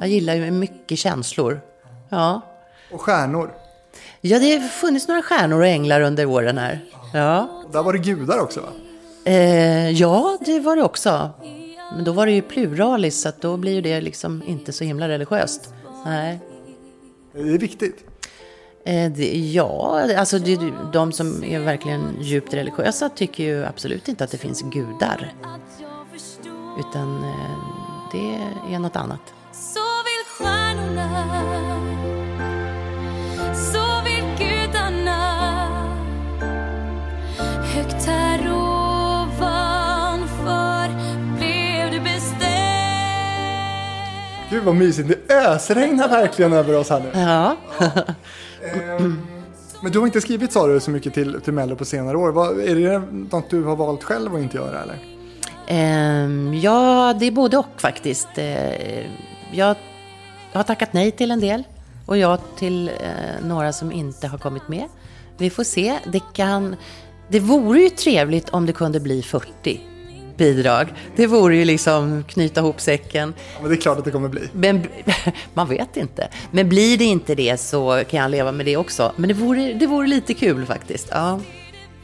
[0.00, 1.60] Jag gillar ju mycket känslor.
[2.08, 2.40] Ja.
[2.92, 3.54] Och stjärnor.
[4.20, 6.84] Ja, det har funnits några stjärnor och änglar under åren här.
[7.14, 7.48] Ja.
[7.64, 8.68] Och där var det gudar också va?
[9.24, 11.30] Eh, ja, det var det också.
[11.94, 15.08] Men då var det ju pluralis, så då blir ju det liksom inte så himla
[15.08, 15.74] religiöst.
[16.04, 16.40] Nej.
[17.32, 18.04] Det är viktigt.
[18.84, 24.24] Eh, det, ja, alltså det, de som är verkligen djupt religiösa tycker ju absolut inte
[24.24, 25.34] att det finns gudar.
[26.78, 28.38] Utan eh, det
[28.70, 29.20] är något annat.
[29.52, 31.08] Så vill stjärnorna,
[33.54, 35.38] så vill gudarna
[37.74, 39.68] högt här ovanför
[41.36, 42.48] blev du bestämd
[44.50, 47.10] Gud vad mysigt, det ösregnar verkligen över oss här nu.
[47.14, 47.56] Ja.
[48.98, 49.26] um.
[49.82, 52.32] Men du har inte skrivit sa du så mycket till, till Mello på senare år.
[52.32, 55.17] Vad, är det något du har valt själv att inte göra eller?
[55.70, 58.28] Ehm, ja, det är både och faktiskt.
[58.34, 59.06] Eh,
[59.52, 59.74] jag
[60.52, 61.62] har tackat nej till en del
[62.06, 64.84] och jag till eh, några som inte har kommit med.
[65.38, 65.98] Vi får se.
[66.04, 66.76] Det, kan,
[67.28, 69.80] det vore ju trevligt om det kunde bli 40
[70.36, 70.94] bidrag.
[71.16, 73.34] Det vore ju liksom knyta ihop säcken.
[73.36, 74.48] Ja, men det är klart att det kommer bli.
[74.52, 74.86] Men
[75.54, 76.28] man vet inte.
[76.50, 79.12] Men blir det inte det så kan jag leva med det också.
[79.16, 81.08] Men det vore, det vore lite kul faktiskt.
[81.10, 81.40] Ja,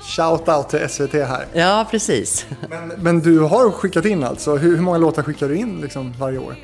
[0.07, 1.47] Shout out till SVT här.
[1.53, 2.47] ja precis.
[2.69, 4.57] Men, men du har skickat in alltså.
[4.57, 6.57] Hur, hur många låtar skickar du in liksom, varje år?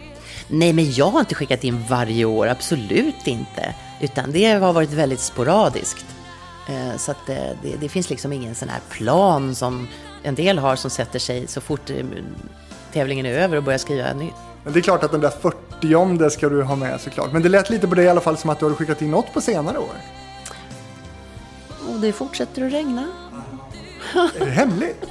[0.49, 3.74] Nej, men jag har inte skickat in varje år, absolut inte.
[4.01, 6.07] Utan det har varit väldigt sporadiskt.
[6.68, 9.88] Eh, Så att det, det, det finns liksom ingen sån här plan som
[10.22, 11.97] en del har som sätter sig så fort eh,
[12.93, 14.34] tävlingen är över och börjar skriva nytt.
[14.64, 15.32] Men det är klart att den där
[15.80, 17.32] 40 ska du ha med såklart.
[17.32, 19.11] Men det lät lite på dig i alla fall som att du har skickat in
[19.11, 19.95] något på senare år.
[21.88, 23.07] Och det fortsätter att regna.
[24.40, 25.05] Är det hemligt?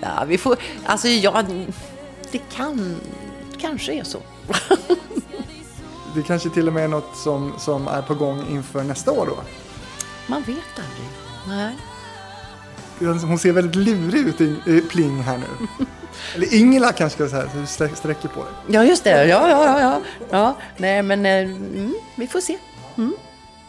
[0.00, 0.56] Ja, vi får,
[0.86, 1.42] alltså ja,
[2.32, 2.96] det kan,
[3.60, 4.18] kanske är så.
[6.14, 9.26] Det kanske till och med är något som, som är på gång inför nästa år
[9.26, 9.36] då?
[10.26, 11.08] Man vet aldrig.
[11.48, 11.76] Nej.
[13.20, 15.46] Hon ser väldigt lurig ut, i- Pling här nu.
[16.34, 18.52] Eller Ingela kanske ska säga, så du strä- sträcker på dig.
[18.66, 19.26] Ja, just det.
[19.26, 19.80] Ja, ja, ja.
[19.80, 20.00] ja.
[20.30, 22.58] ja nej, men eh, mm, vi får se.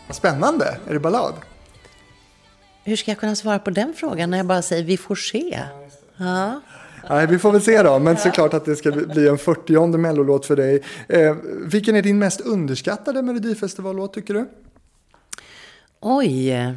[0.08, 1.34] Vad Spännande, är det ballad?
[2.90, 5.60] Hur ska jag kunna svara på den frågan när jag bara säger vi får se?
[6.18, 6.62] Ja.
[7.10, 10.46] Nej, vi får väl se då, men såklart att det ska bli en 40 mellolåt
[10.46, 10.84] för dig.
[11.08, 11.36] Eh,
[11.66, 14.50] vilken är din mest underskattade Melodifestivallåt tycker du?
[16.00, 16.76] Oj.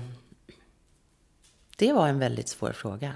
[1.76, 3.12] Det var en väldigt svår fråga.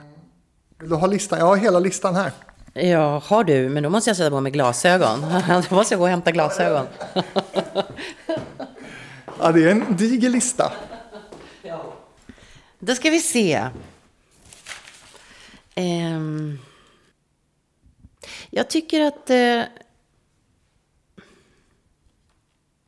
[0.79, 1.39] Vill du ha listan?
[1.39, 2.33] Jag har hela listan här.
[2.73, 5.21] Ja, har du, men då måste jag sätta på mig glasögon.
[5.69, 6.87] Då måste jag gå och hämta glasögon.
[9.41, 10.73] Ja, det är en diger lista.
[12.79, 13.69] Då ska vi se.
[15.75, 16.59] Ehm,
[18.51, 19.63] jag tycker att eh,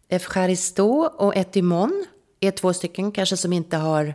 [0.09, 2.05] Efcharisto och Etimon
[2.41, 4.15] är två stycken kanske som inte har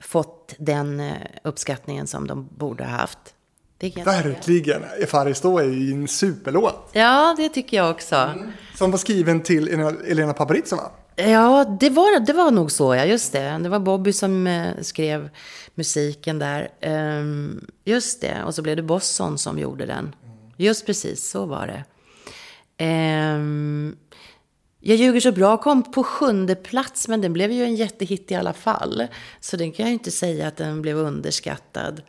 [0.00, 3.18] fått den eh, uppskattningen som de borde ha haft.
[4.04, 4.82] Verkligen.
[5.02, 6.90] Efaristo är ju en superlåt.
[6.92, 8.34] Ja, det tycker jag också.
[8.78, 10.90] Som var skriven till Elena- Elena Paparizova.
[11.16, 13.04] Ja, det var, det var nog så, ja.
[13.04, 13.58] Just det.
[13.62, 15.30] Det var Bobby som eh, skrev
[15.74, 16.68] musiken där.
[16.80, 18.44] Ehm, just det.
[18.44, 20.14] Och så blev det Bosson som gjorde den.
[20.56, 21.84] Just precis, så var det.
[22.84, 23.96] Ehm,
[24.80, 28.34] jag ljuger så bra kom på sjunde plats, men den blev ju en jättehit i
[28.34, 29.06] alla fall.
[29.40, 32.02] Så den kan jag ju inte säga att den blev underskattad.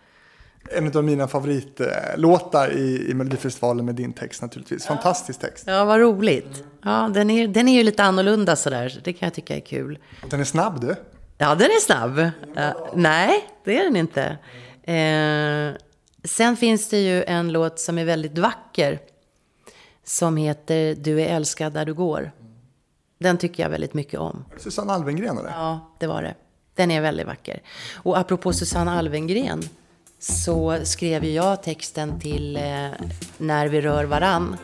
[0.75, 4.85] En av mina favoritlåtar i, i Melodifestivalen med din text naturligtvis.
[4.85, 5.63] Fantastisk text.
[5.67, 6.63] Ja, vad roligt.
[6.83, 8.89] Ja, den är, den är ju lite annorlunda sådär.
[8.89, 9.99] så Det kan jag tycka är kul.
[10.29, 10.95] Den är snabb du.
[11.37, 12.29] Ja, den är snabb.
[12.55, 14.37] Ja, nej, det är den inte.
[14.83, 15.81] Eh,
[16.23, 18.99] sen finns det ju en låt som är väldigt vacker.
[20.05, 22.31] Som heter Du är älskad där du går.
[23.19, 24.45] Den tycker jag väldigt mycket om.
[24.57, 25.49] Susanne Alvengren eller?
[25.49, 26.35] Ja, det var det.
[26.75, 27.61] Den är väldigt vacker.
[27.95, 29.63] Och apropå Susanne Alvengren
[30.23, 32.89] så skrev jag texten till eh,
[33.37, 34.57] När vi rör varann.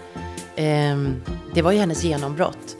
[0.56, 1.22] Ehm,
[1.54, 2.78] det var ju hennes genombrott.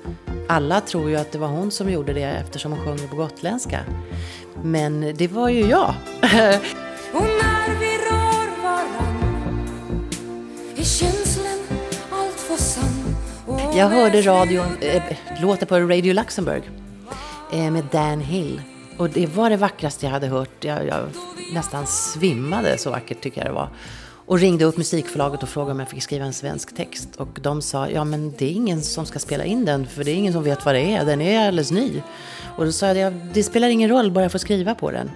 [0.48, 3.80] Alla tror ju att det var hon som gjorde det eftersom hon sjunger på gotländska.
[4.64, 5.94] Men det var ju jag.
[7.14, 10.10] Och när vi rör varann
[10.78, 11.60] är känslan
[12.12, 13.16] allt för sann
[13.76, 15.04] Jag hörde radion, äh,
[15.42, 16.64] låter på Radio Luxemburg
[17.54, 18.62] eh, med Dan Hill.
[19.00, 20.66] Och det var det vackraste jag hade hört.
[20.66, 21.10] Jag, jag
[21.54, 23.70] nästan svimmade, så vackert tycker jag det var.
[24.26, 27.16] Och ringde upp musikförlaget och frågade om jag fick skriva en svensk text.
[27.16, 30.12] Och de sa, ja men det är ingen som ska spela in den, för det
[30.12, 31.06] är ingen som vet vad det är.
[31.06, 32.02] Den är alldeles ny.
[32.58, 35.12] Och då sa jag, det spelar ingen roll, bara jag får skriva på den.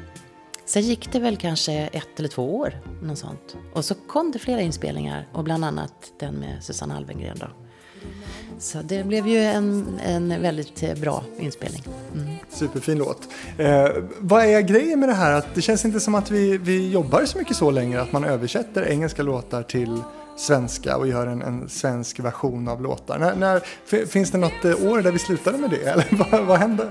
[0.65, 3.57] Sen gick det väl kanske ett eller två år, något sånt.
[3.73, 7.62] Och så kom det flera inspelningar, och bland annat den med Susanne Alvengren då.
[8.59, 11.83] Så det blev ju en, en väldigt eh, bra inspelning.
[12.13, 12.35] Mm.
[12.49, 13.27] Superfin låt.
[13.57, 13.87] Eh,
[14.19, 15.31] vad är grejen med det här?
[15.31, 18.01] Att det känns inte som att vi, vi jobbar så mycket så längre.
[18.01, 20.01] Att man översätter engelska låtar till
[20.37, 23.19] svenska och gör en, en svensk version av låtar.
[23.19, 25.83] När, när, finns det något eh, år där vi slutade med det?
[25.91, 26.89] Eller vad, vad hände?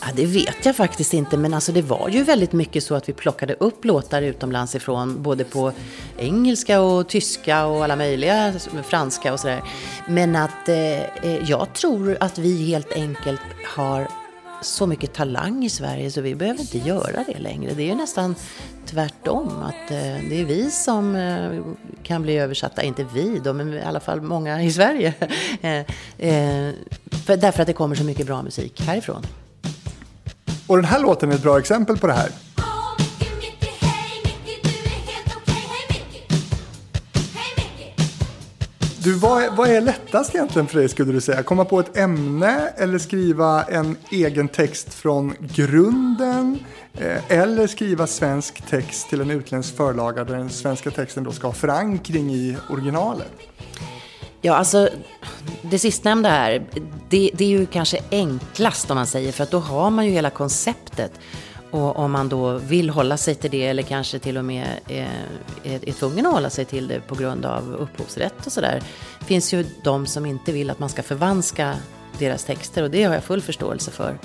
[0.00, 3.08] Ja, det vet jag faktiskt inte, men alltså det var ju väldigt mycket så att
[3.08, 5.72] vi plockade upp låtar utomlands ifrån, både på
[6.18, 8.52] engelska och tyska och alla möjliga,
[8.84, 9.62] franska och sådär.
[10.08, 13.40] Men att eh, eh, jag tror att vi helt enkelt
[13.76, 14.08] har
[14.62, 17.72] så mycket talang i Sverige så vi behöver inte göra det längre.
[17.74, 18.34] Det är ju nästan
[18.86, 19.48] tvärtom.
[19.62, 21.62] Att eh, det är vi som eh,
[22.02, 25.14] kan bli översatta, inte vi då, men i alla fall många i Sverige.
[25.60, 25.78] Eh,
[26.18, 26.72] eh,
[27.24, 29.22] för, därför att det kommer så mycket bra musik härifrån.
[30.66, 32.30] Och den här låten är ett bra exempel på det här.
[39.06, 41.42] Du vad, är, vad är lättast egentligen för dig skulle du säga?
[41.42, 46.58] Komma på ett ämne eller skriva en egen text från grunden?
[46.94, 51.46] Eh, eller skriva svensk text till en utländsk förlaga där den svenska texten då ska
[51.46, 53.32] ha förankring i originalet?
[54.42, 54.88] Ja, alltså
[55.62, 56.66] det sistnämnda här,
[57.08, 60.10] det, det är ju kanske enklast om man säger, för att då har man ju
[60.10, 61.12] hela konceptet.
[61.70, 65.08] Och om man då vill hålla sig till det eller kanske till och med är,
[65.64, 68.82] är, är tvungen att hålla sig till det på grund av upphovsrätt och sådär.
[69.26, 71.74] finns ju de som inte vill att man ska förvanska
[72.18, 74.18] deras texter och det har jag full förståelse för.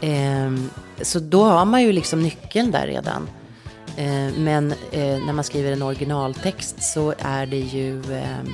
[0.00, 0.70] Ehm,
[1.02, 3.28] så då har man ju liksom nyckeln där redan.
[3.96, 8.48] Ehm, men eh, när man skriver en originaltext så är det ju ehm,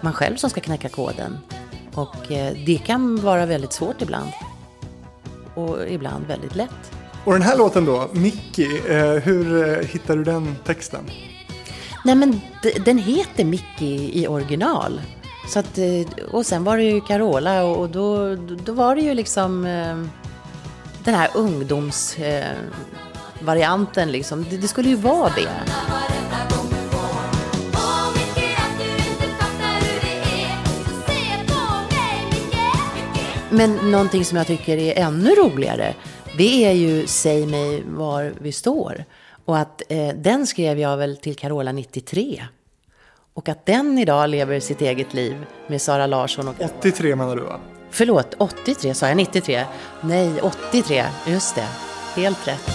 [0.00, 1.38] man själv som ska knäcka koden.
[1.94, 4.30] Och eh, det kan vara väldigt svårt ibland.
[5.54, 6.92] Och ibland väldigt lätt.
[7.24, 11.10] Och den här låten då, Mickey, eh, hur eh, hittar du den texten?
[12.04, 12.40] Nej men
[12.84, 15.00] den heter Mickey i original.
[15.48, 15.78] Så att,
[16.30, 19.62] och sen var det ju Carola och då, då var det ju liksom
[21.04, 22.56] den här ungdomsvarianten
[23.40, 24.46] varianten liksom.
[24.50, 25.48] Det, det skulle ju vara det.
[33.50, 35.94] Men någonting som jag tycker är ännu roligare,
[36.38, 39.04] det är ju Säg mig var vi står.
[39.44, 42.42] Och att eh, den skrev jag väl till Carola 93.
[43.34, 45.36] Och att den idag lever sitt eget liv
[45.66, 46.54] med Sara Larsson och...
[46.78, 47.60] 83 menar du va?
[47.90, 49.64] Förlåt, 83 sa jag 93?
[50.00, 51.68] Nej, 83, just det.
[52.14, 52.70] Helt rätt.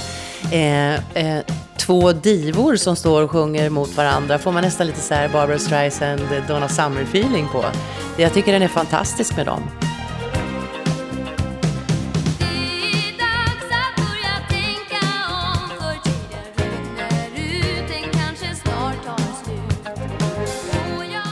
[0.52, 1.44] Eh, eh,
[1.78, 5.60] två divor som står och sjunger mot varandra får man nästan lite så här Barbara
[5.60, 7.66] Streisand, Donna Summer-feeling på.
[8.18, 9.91] Jag tycker den är fantastisk med dem.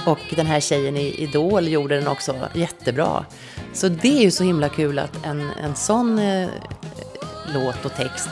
[0.09, 3.25] Och den här tjejen i Idol gjorde den också jättebra.
[3.73, 6.49] Så det är ju så himla kul att en, en sån eh,
[7.53, 8.29] låt och text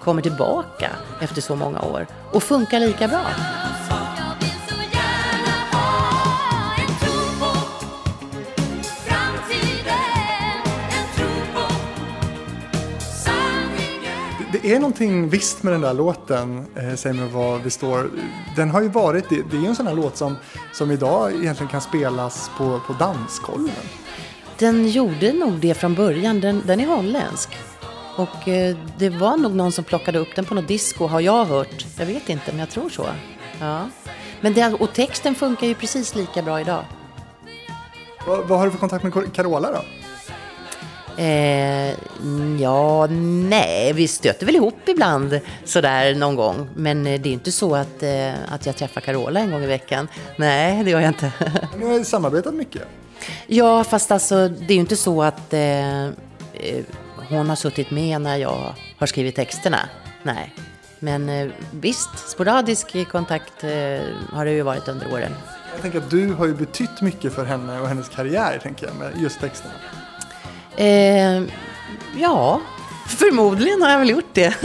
[0.00, 0.90] kommer tillbaka
[1.20, 3.26] efter så många år och funkar lika bra.
[14.66, 18.10] Det är någonting visst med den där låten, eh, Säg mig var vi står.
[18.56, 20.36] Den har ju varit, det, det är ju en sån här låt som,
[20.72, 23.70] som idag egentligen kan spelas på, på dansgolven.
[24.58, 26.40] Den gjorde nog det från början.
[26.40, 27.56] Den, den är holländsk.
[28.16, 31.44] Och eh, det var nog någon som plockade upp den på något disco, har jag
[31.44, 31.86] hört.
[31.98, 33.06] Jag vet inte, men jag tror så.
[33.60, 33.88] Ja.
[34.40, 36.84] Men det, och texten funkar ju precis lika bra idag.
[38.26, 40.05] Vad, vad har du för kontakt med Carola då?
[41.18, 41.94] Eh,
[42.60, 43.06] ja,
[43.48, 46.68] nej, vi stöter väl ihop ibland sådär någon gång.
[46.74, 49.66] Men eh, det är inte så att, eh, att jag träffar Carola en gång i
[49.66, 50.08] veckan.
[50.36, 51.32] Nej, det gör jag inte.
[51.78, 52.82] Ni har ju samarbetat mycket.
[53.46, 56.10] ja, fast alltså det är ju inte så att eh, eh,
[57.28, 59.78] hon har suttit med när jag har skrivit texterna.
[60.22, 60.54] Nej.
[60.98, 63.62] Men eh, visst, sporadisk kontakt
[64.32, 65.32] har det ju varit under åren.
[65.72, 68.96] Jag tänker att du har ju betytt mycket för henne och hennes karriär, tänker jag,
[68.96, 69.74] med just texterna.
[70.76, 71.42] Eh,
[72.18, 72.60] ja,
[73.06, 74.54] förmodligen har jag väl gjort det.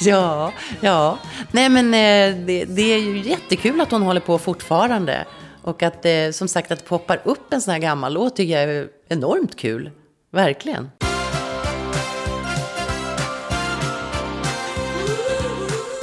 [0.00, 1.18] ja, ja.
[1.50, 5.24] Nej men eh, det, det är ju jättekul att hon håller på fortfarande.
[5.62, 8.60] Och att eh, som sagt att det poppar upp en sån här gammal låt tycker
[8.60, 9.90] jag är enormt kul.
[10.32, 10.90] Verkligen.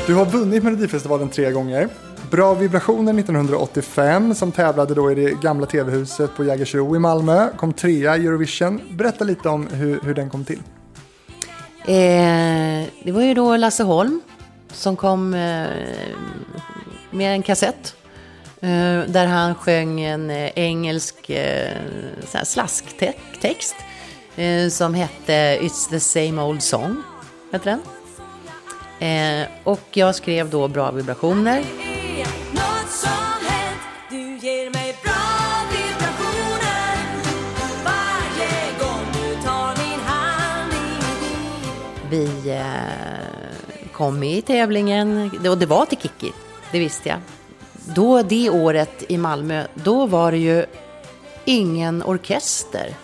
[0.08, 1.90] Du har vunnit Melodifestivalen tre gånger.
[2.34, 7.50] Bra vibrationer 1985 som tävlade då i det gamla tv-huset på Jägersro i Malmö.
[7.58, 8.82] Kom trea i Eurovision.
[8.92, 10.60] Berätta lite om hur, hur den kom till.
[11.86, 14.22] Eh, det var ju då Lasse Holm
[14.72, 15.68] som kom eh,
[17.12, 17.96] med en kassett.
[18.62, 21.78] Eh, där han sjöng en eh, engelsk eh,
[22.44, 23.76] slasktext
[24.36, 27.04] eh, som hette It's the same old song.
[27.52, 27.80] Heter
[29.00, 29.42] den.
[29.44, 31.64] Eh, och jag skrev då Bra vibrationer.
[42.14, 46.32] Vi eh, kom med i tävlingen och det var till Kikki,
[46.72, 47.18] det visste jag.
[47.96, 50.66] Då, det året i Malmö, då var det ju
[51.46, 52.96] ingen orkester.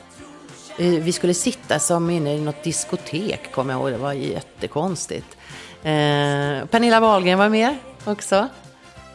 [0.77, 3.91] Eh, Vi skulle sitta som inne i något diskotek, kommer jag ihåg.
[3.91, 5.37] Det var jättekonstigt.
[5.83, 8.35] Eh, Pernilla Wahlgren var med också.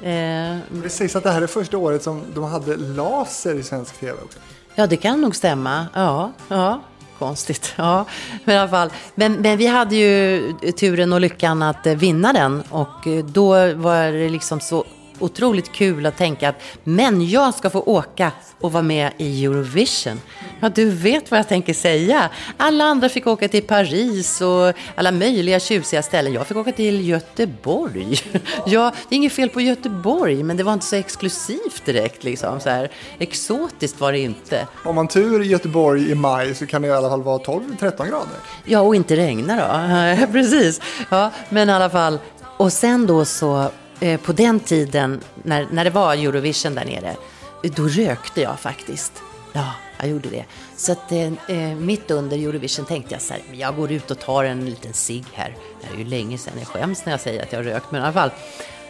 [0.03, 3.95] Eh, Det sägs att det här är första året som de hade laser i svensk
[4.01, 4.39] tv också.
[4.75, 5.87] Ja, det kan nog stämma.
[5.95, 6.81] Ja, ja.
[7.19, 7.75] Konstigt.
[7.77, 8.05] Ja,
[8.45, 8.91] men i alla fall.
[9.15, 12.63] Men, men vi hade ju turen och lyckan att eh, vinna den.
[12.71, 14.85] Och eh, då var det liksom så
[15.19, 20.21] otroligt kul att tänka att men jag ska få åka och vara med i Eurovision.
[20.61, 22.31] Ja, du vet vad jag tänker säga.
[22.57, 26.33] Alla andra fick åka till Paris och alla möjliga tjusiga ställen.
[26.33, 28.17] Jag fick åka till Göteborg.
[28.67, 32.25] Ja, det är inget fel på Göteborg, men det var inte så exklusivt direkt.
[32.25, 32.61] Liksom.
[32.61, 34.67] Så här, exotiskt var det inte.
[34.85, 38.09] Om man tur i Göteborg i maj så kan det i alla fall vara 12-13
[38.09, 38.37] grader.
[38.65, 40.27] Ja, och inte regna då.
[40.33, 40.81] Precis.
[41.11, 42.19] Ja, men i alla fall.
[42.57, 47.17] Och sen då så, eh, på den tiden när, när det var Eurovision där nere,
[47.63, 49.13] då rökte jag faktiskt.
[49.53, 50.45] Ja, jag gjorde det.
[50.77, 54.19] Så att eh, eh mitt under Eurovision tänkte jag så här, jag går ut och
[54.19, 55.57] tar en liten cigg här.
[55.81, 58.01] Det är ju länge sedan jag skäms när jag säger att jag har rökt, men
[58.01, 58.31] i alla fall.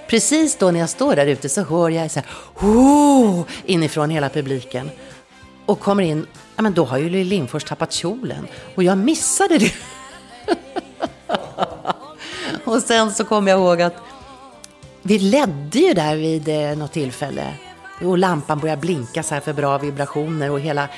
[0.08, 2.28] Precis då när jag står där ute så hör jag så här,
[2.68, 4.90] oh, inifrån hela publiken.
[5.66, 6.26] Och kommer in,
[6.56, 8.46] ja men då har ju Lill Lindfors tappat kjolen.
[8.74, 9.72] Och jag missade det.
[12.64, 13.94] och sen så kommer jag ihåg att
[15.06, 17.54] vi ledde ju där vid eh, något tillfälle.
[18.00, 20.88] Och lampan började blinka så här för bra vibrationer och hela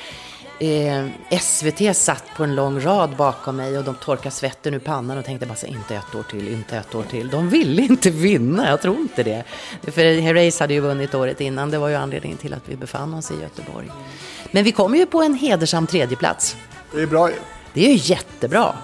[0.59, 1.05] eh,
[1.41, 5.25] SVT satt på en lång rad bakom mig och de torkade svetten ur pannan och
[5.25, 7.29] tänkte bara så, inte ett år till, inte ett år till.
[7.29, 9.43] De ville inte vinna, jag tror inte det.
[9.81, 13.13] För Herreys hade ju vunnit året innan, det var ju anledningen till att vi befann
[13.13, 13.89] oss i Göteborg.
[14.51, 16.55] Men vi kom ju på en hedersam tredjeplats.
[16.93, 17.35] Det är bra ju.
[17.73, 18.75] Det är ju jättebra.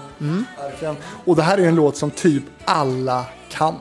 [0.58, 0.96] Verkligen.
[1.24, 3.78] Och det här är en låt som typ alla kan.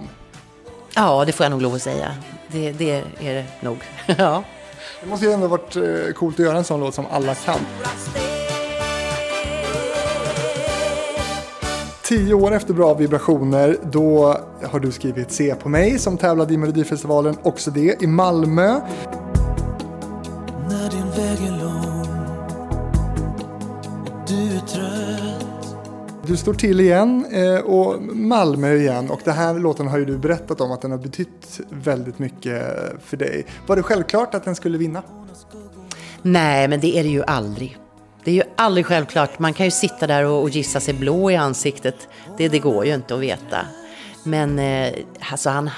[0.95, 2.15] Ja, det får jag nog lov att säga.
[2.47, 3.77] Det, det är det nog.
[4.17, 4.43] ja.
[5.01, 7.59] Det måste ju ändå varit eh, coolt att göra en sån låt som alla kan.
[12.03, 16.57] Tio år efter Bra vibrationer, då har du skrivit Se på mig som tävlade i
[16.57, 18.79] Melodifestivalen, också det i Malmö.
[20.69, 21.92] När din väg är lång
[26.33, 30.17] Du står till igen eh, och Malmö igen och den här låten har ju du
[30.17, 32.63] berättat om att den har betytt väldigt mycket
[33.03, 33.45] för dig.
[33.67, 35.03] Var det självklart att den skulle vinna?
[36.21, 37.77] Nej, men det är det ju aldrig.
[38.23, 39.39] Det är ju aldrig självklart.
[39.39, 42.07] Man kan ju sitta där och, och gissa sig blå i ansiktet.
[42.37, 43.65] Det, det går ju inte att veta.
[44.23, 44.93] Men eh,
[45.31, 45.69] alltså han,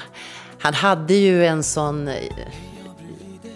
[0.58, 2.10] han hade ju en sån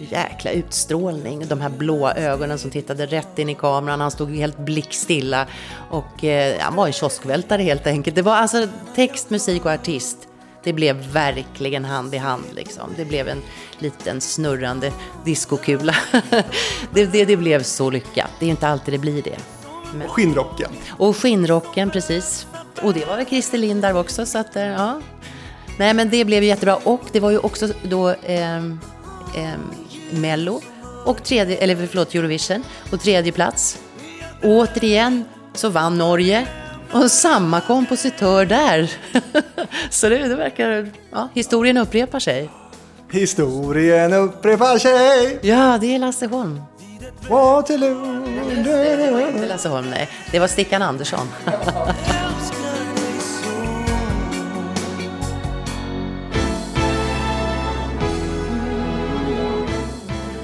[0.08, 1.48] jäkla utstrålning.
[1.48, 4.00] De här blåa ögonen som tittade rätt in i kameran.
[4.00, 5.46] Han stod helt blickstilla.
[5.90, 8.16] Och eh, han var en kioskvältare helt enkelt.
[8.16, 10.16] Det var alltså text, musik och artist.
[10.62, 12.90] Det blev verkligen hand i hand liksom.
[12.96, 13.42] Det blev en
[13.78, 14.92] liten snurrande
[15.24, 15.94] diskokula.
[16.92, 18.30] det, det, det blev så lyckat.
[18.38, 19.38] Det är inte alltid det blir det.
[19.94, 20.08] Men...
[20.08, 20.70] Skinnrocken.
[20.90, 22.46] Och skinnrocken, precis.
[22.82, 25.00] Och det var väl Christer Lind där också, så att, eh, ja.
[25.78, 26.76] Nej, men det blev jättebra.
[26.76, 28.80] Och det var ju också då ehm,
[29.36, 29.60] ehm,
[30.12, 30.60] Mello
[31.04, 33.78] och tredje, eller förlåt, Eurovision och tredje plats.
[34.42, 36.46] Återigen så vann Norge
[36.92, 38.92] och samma kompositör där.
[39.90, 42.50] så det, det verkar, ja, historien upprepar sig.
[43.10, 45.38] Historien upprepar sig.
[45.42, 46.60] Ja, det är Lasse Holm.
[47.28, 48.26] Waterloo.
[48.56, 50.08] Inte Lasse Holm, nej.
[50.30, 51.28] Det var Stickan Andersson.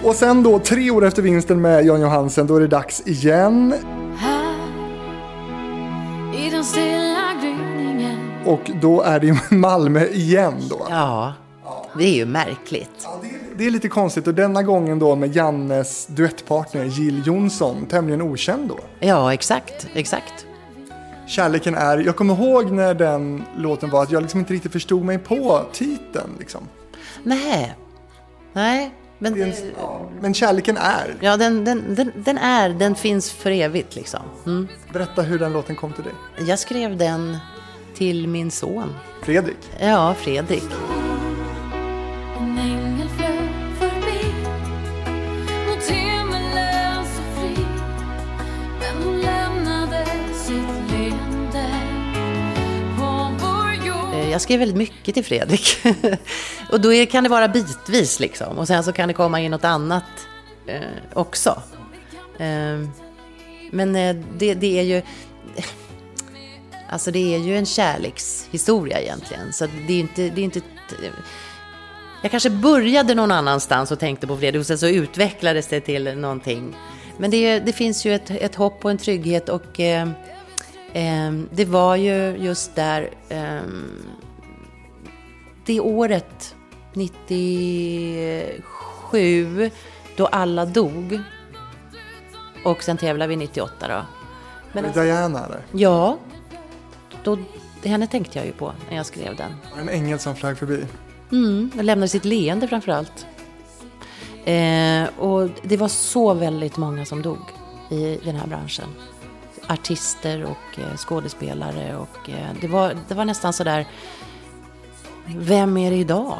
[0.07, 3.75] Och sen då, tre år efter vinsten med Jan Johansen, då är det dags igen.
[4.17, 4.57] Här
[6.35, 10.87] i den stilla gryningen Och då är det i Malmö igen då.
[10.91, 11.35] Ja,
[11.99, 12.91] det är ju märkligt.
[13.03, 17.23] Ja, det, är, det är lite konstigt och denna gången då med Jannes duettpartner Jill
[17.27, 18.79] Johnson, tämligen okänd då.
[19.01, 20.47] Ja, exakt, exakt.
[21.27, 25.05] Kärleken är, jag kommer ihåg när den låten var att jag liksom inte riktigt förstod
[25.05, 26.69] mig på titeln liksom.
[27.23, 27.77] Nej,
[28.53, 31.15] nej, men, Det är en, ja, men kärleken är.
[31.21, 34.21] ja, den, den, den, den är, den finns för evigt liksom.
[34.47, 34.69] Mm.
[34.93, 36.13] Berätta hur den låten kom till dig.
[36.49, 37.39] Jag skrev den
[37.95, 38.95] till min son.
[39.23, 39.57] Fredrik.
[39.81, 40.65] Ja, Fredrik.
[54.37, 55.79] Jag skrev väldigt mycket till Fredrik.
[56.73, 58.59] och då är, kan det vara bitvis liksom.
[58.59, 60.05] Och sen så kan det komma in något annat
[60.67, 60.81] eh,
[61.13, 61.63] också.
[62.39, 62.89] Eh,
[63.71, 65.03] men eh, det, det är ju...
[66.89, 69.53] Alltså det är ju en kärlekshistoria egentligen.
[69.53, 70.31] Så det är inte...
[70.31, 70.61] Det är inte
[72.23, 76.19] jag kanske började någon annanstans och tänkte på Fredrik och sen så utvecklades det till
[76.19, 76.77] någonting.
[77.19, 80.09] Men det, det finns ju ett, ett hopp och en trygghet och eh,
[80.93, 83.61] eh, det var ju just där eh,
[85.67, 86.55] det året,
[86.93, 89.71] 97,
[90.17, 91.21] då alla dog.
[92.65, 94.03] Och sen tävlade vi 98 då.
[94.73, 95.61] Men det Diana eller?
[95.73, 96.19] Ja,
[97.25, 97.39] då,
[97.85, 99.53] henne tänkte jag ju på när jag skrev den.
[99.81, 100.85] En ängel som flög förbi.
[101.33, 103.27] Mm, och lämnade sitt leende framför allt.
[104.45, 107.39] Eh, och det var så väldigt många som dog
[107.91, 108.89] i den här branschen.
[109.69, 113.87] Artister och eh, skådespelare och eh, det, var, det var nästan sådär,
[115.29, 116.39] vem är det idag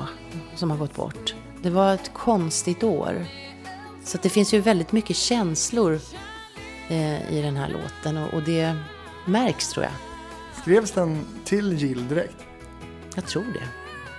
[0.55, 1.35] som har gått bort?
[1.63, 3.27] Det var ett konstigt år.
[4.05, 6.01] Så det finns ju väldigt mycket känslor
[6.89, 8.77] eh, i den här låten och, och det
[9.25, 9.93] märks tror jag.
[10.63, 12.37] Skrevs den till Jill direkt?
[13.15, 13.69] Jag tror det.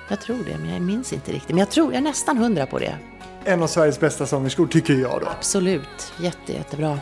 [0.10, 1.50] Jag tror det, men jag minns inte riktigt.
[1.50, 2.98] Men jag tror, jag är nästan hundra på det.
[3.44, 5.28] En av Sveriges bästa sångerskor tycker jag då.
[5.28, 7.00] Absolut, jätte, jättebra.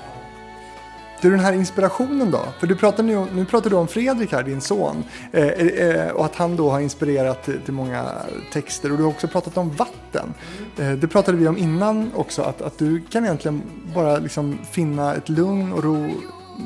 [1.25, 2.45] Du, den här inspirationen då?
[2.59, 5.03] För du pratar nu, nu pratar du om Fredrik här, din son.
[5.31, 8.11] Eh, eh, och att han då har inspirerat till, till många
[8.53, 8.91] texter.
[8.91, 10.33] Och du har också pratat om vatten.
[10.77, 13.61] Eh, det pratade vi om innan också, att, att du kan egentligen
[13.95, 16.11] bara liksom finna ett lugn och ro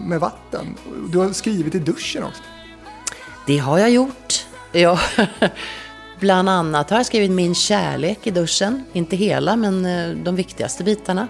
[0.07, 0.65] med vatten.
[1.11, 2.43] Du har skrivit i duschen också.
[3.47, 4.45] Det har jag gjort.
[4.71, 4.99] Ja.
[6.19, 8.83] Bland annat har jag skrivit min kärlek i duschen.
[8.93, 11.27] Inte hela, men eh, de viktigaste bitarna.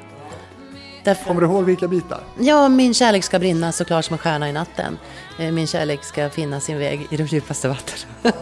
[1.03, 2.23] Därför, Kommer du ihåg vilka bitar?
[2.39, 4.97] ja, min kärlek ska brinna så som en stjärna i natten.
[5.39, 7.97] Eh, Min kärlek ska finna sin väg i de djupaste vatten.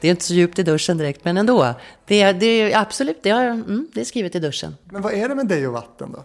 [0.00, 1.74] det är inte så djupt i duschen direkt, men ändå.
[2.06, 4.76] Det är, det är absolut, det, har, mm, det är skrivet i duschen.
[4.84, 6.24] Men vad är det med dig och vatten då?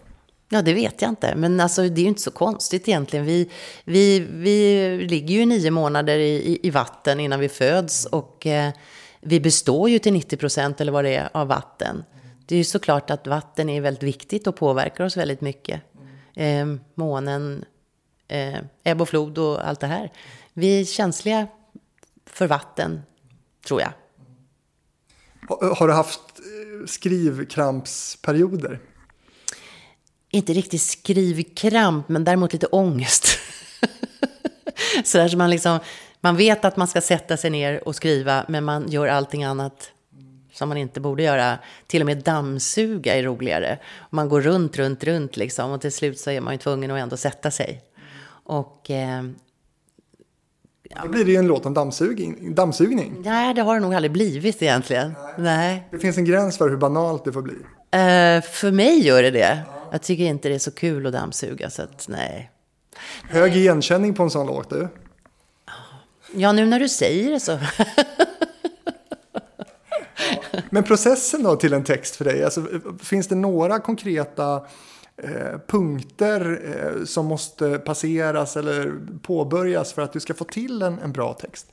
[0.49, 1.35] Ja, det vet jag inte.
[1.35, 3.25] Men alltså, det är ju inte så konstigt egentligen.
[3.25, 3.49] Vi,
[3.83, 8.05] vi, vi ligger ju nio månader i, i, i vatten innan vi föds.
[8.05, 8.71] Och eh,
[9.21, 12.03] vi består ju till 90 procent, eller vad det är, av vatten.
[12.45, 15.81] Det är ju såklart att vatten är väldigt viktigt och påverkar oss väldigt mycket.
[16.33, 16.65] Eh,
[16.95, 17.65] månen,
[18.27, 20.11] eh, ebb och flod och allt det här.
[20.53, 21.47] Vi är känsliga
[22.25, 23.01] för vatten,
[23.67, 23.91] tror jag.
[25.49, 28.81] Har, har du haft eh, skrivkrampsperioder?
[30.35, 33.27] inte riktigt skrivkramp, men däremot lite ångest.
[35.03, 35.79] så där som man liksom,
[36.21, 39.91] man vet att man ska sätta sig ner och skriva, men man gör allting annat
[40.55, 41.57] som man inte borde göra.
[41.87, 43.79] Till och med dammsuga är roligare.
[44.09, 46.99] Man går runt, runt, runt liksom och till slut så är man ju tvungen att
[46.99, 47.81] ändå sätta sig.
[48.43, 49.23] Och eh,
[51.03, 52.55] Då blir det ju en låt om dammsugning.
[52.55, 53.13] dammsugning.
[53.25, 55.13] nej, det har det nog aldrig blivit egentligen.
[55.37, 55.87] Nej.
[55.91, 57.53] Det finns en gräns för hur banalt det får bli.
[57.91, 59.59] Eh, för mig gör det det.
[59.91, 62.51] Jag tycker inte det är så kul att dammsuga, så att nej.
[63.29, 64.87] Hög igenkänning på en sån låt du.
[66.33, 67.59] Ja, nu när du säger det så.
[70.69, 72.67] Men processen då till en text för dig, alltså,
[72.99, 74.65] finns det några konkreta
[75.17, 80.99] eh, punkter eh, som måste passeras eller påbörjas för att du ska få till en,
[80.99, 81.67] en bra text?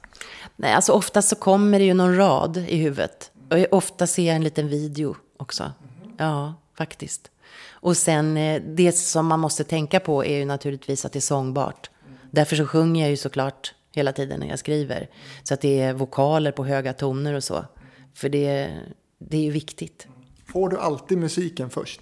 [0.56, 3.30] Nej, alltså oftast så kommer det ju någon rad i huvudet.
[3.50, 5.72] Och ofta ser jag en liten video också.
[6.16, 7.30] Ja, faktiskt.
[7.70, 11.20] Och sen eh, det som man måste tänka på är ju naturligtvis att det är
[11.20, 11.90] sångbart.
[12.30, 15.08] Därför så sjunger jag ju såklart hela tiden när jag skriver.
[15.42, 17.64] Så att det är vokaler på höga toner och så.
[18.14, 18.78] För det,
[19.18, 20.06] det är ju viktigt.
[20.46, 22.00] Får du alltid musiken först?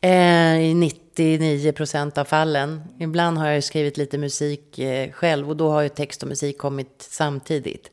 [0.00, 2.82] Eh, I 99 procent av fallen.
[2.98, 6.58] Ibland har jag skrivit lite musik eh, själv och då har ju text och musik
[6.58, 7.90] kommit samtidigt.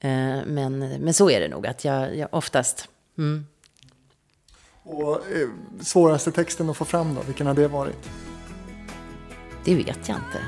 [0.00, 2.88] Eh, men, men så är det nog, att jag, jag oftast...
[3.18, 3.46] Mm.
[4.82, 5.20] Och
[5.80, 8.10] svåraste texten att få fram då, vilken har det varit?
[9.64, 10.38] Det vet jag inte.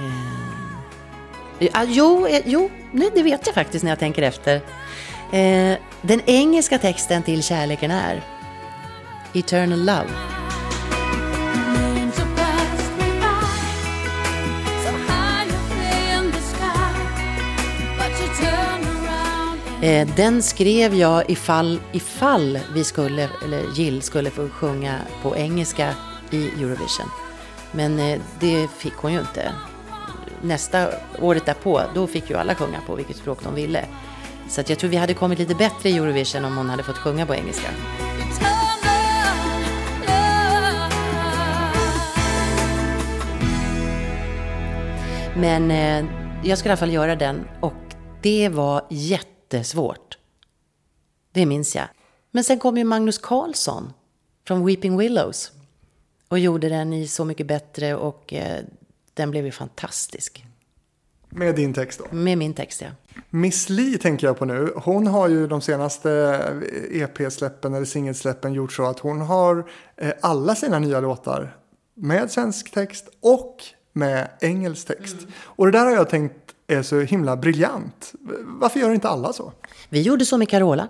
[0.00, 2.70] Eh, ja, jo, jo
[3.14, 4.60] det vet jag faktiskt när jag tänker efter.
[5.32, 8.22] Eh, den engelska texten till Kärleken är
[9.34, 10.10] Eternal Love.
[19.82, 25.94] Eh, den skrev jag ifall, ifall vi skulle, eller Jill skulle få sjunga på engelska
[26.30, 27.10] i Eurovision.
[27.72, 29.52] Men eh, det fick hon ju inte.
[30.42, 30.88] Nästa,
[31.20, 33.84] året därpå, då fick ju alla sjunga på vilket språk de ville.
[34.48, 36.98] Så att jag tror vi hade kommit lite bättre i Eurovision om hon hade fått
[36.98, 37.68] sjunga på engelska.
[45.36, 46.10] Men eh,
[46.44, 47.74] jag ska i alla fall göra den och
[48.22, 50.18] det var jättesvårt.
[51.32, 51.88] Det minns jag.
[52.30, 53.92] Men sen kom ju Magnus Carlsson
[54.46, 55.52] från Weeping Willows
[56.28, 58.64] och gjorde den i Så mycket bättre och eh,
[59.14, 60.44] den blev ju fantastisk.
[61.28, 62.16] Med din text då.
[62.16, 62.88] Med min text, ja.
[63.30, 64.72] Miss Li tänker jag på nu.
[64.76, 66.10] Hon har ju de senaste
[66.90, 71.56] EP-släppen eller singelsläppen gjort så att hon har eh, alla sina nya låtar
[71.94, 73.56] med svensk text och
[73.92, 75.16] med engelsk text.
[75.42, 76.34] Och det där har jag tänkt
[76.66, 78.12] är så himla briljant.
[78.44, 79.52] Varför gör inte alla så?
[79.88, 80.88] Vi gjorde så med Carola.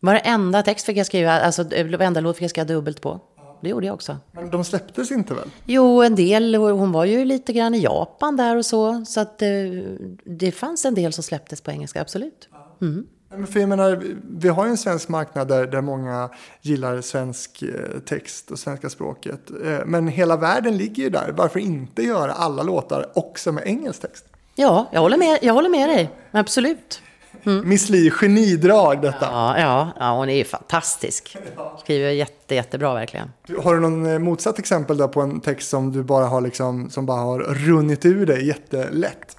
[0.00, 3.20] Varenda text fick jag skriva, alltså varenda låt fick jag skriva dubbelt på.
[3.60, 4.16] Det gjorde jag också.
[4.32, 5.48] Men de släpptes inte väl?
[5.64, 6.54] Jo, en del.
[6.54, 9.04] Hon var ju lite grann i Japan där och så.
[9.04, 9.48] Så att eh,
[10.24, 12.48] det fanns en del som släpptes på engelska, absolut.
[13.30, 14.02] Men för jag menar,
[14.38, 16.30] vi har ju en svensk marknad där, där många
[16.62, 19.50] gillar svensk eh, text och svenska språket.
[19.64, 21.34] Eh, Men hela världen ligger ju där.
[21.36, 24.24] Varför inte göra alla låtar också med engelsk text?
[24.54, 26.10] Ja, jag håller med, jag håller med dig.
[26.30, 27.00] Absolut.
[27.64, 29.26] Miss Li, genidrag detta.
[29.26, 31.36] Ja, ja, ja, hon är ju fantastisk.
[31.80, 33.32] Skriver jätte, jättebra verkligen.
[33.62, 36.90] Har du någon eh, motsatt exempel där på en text som du bara har liksom,
[36.90, 39.36] som bara har runnit ur dig jättelätt?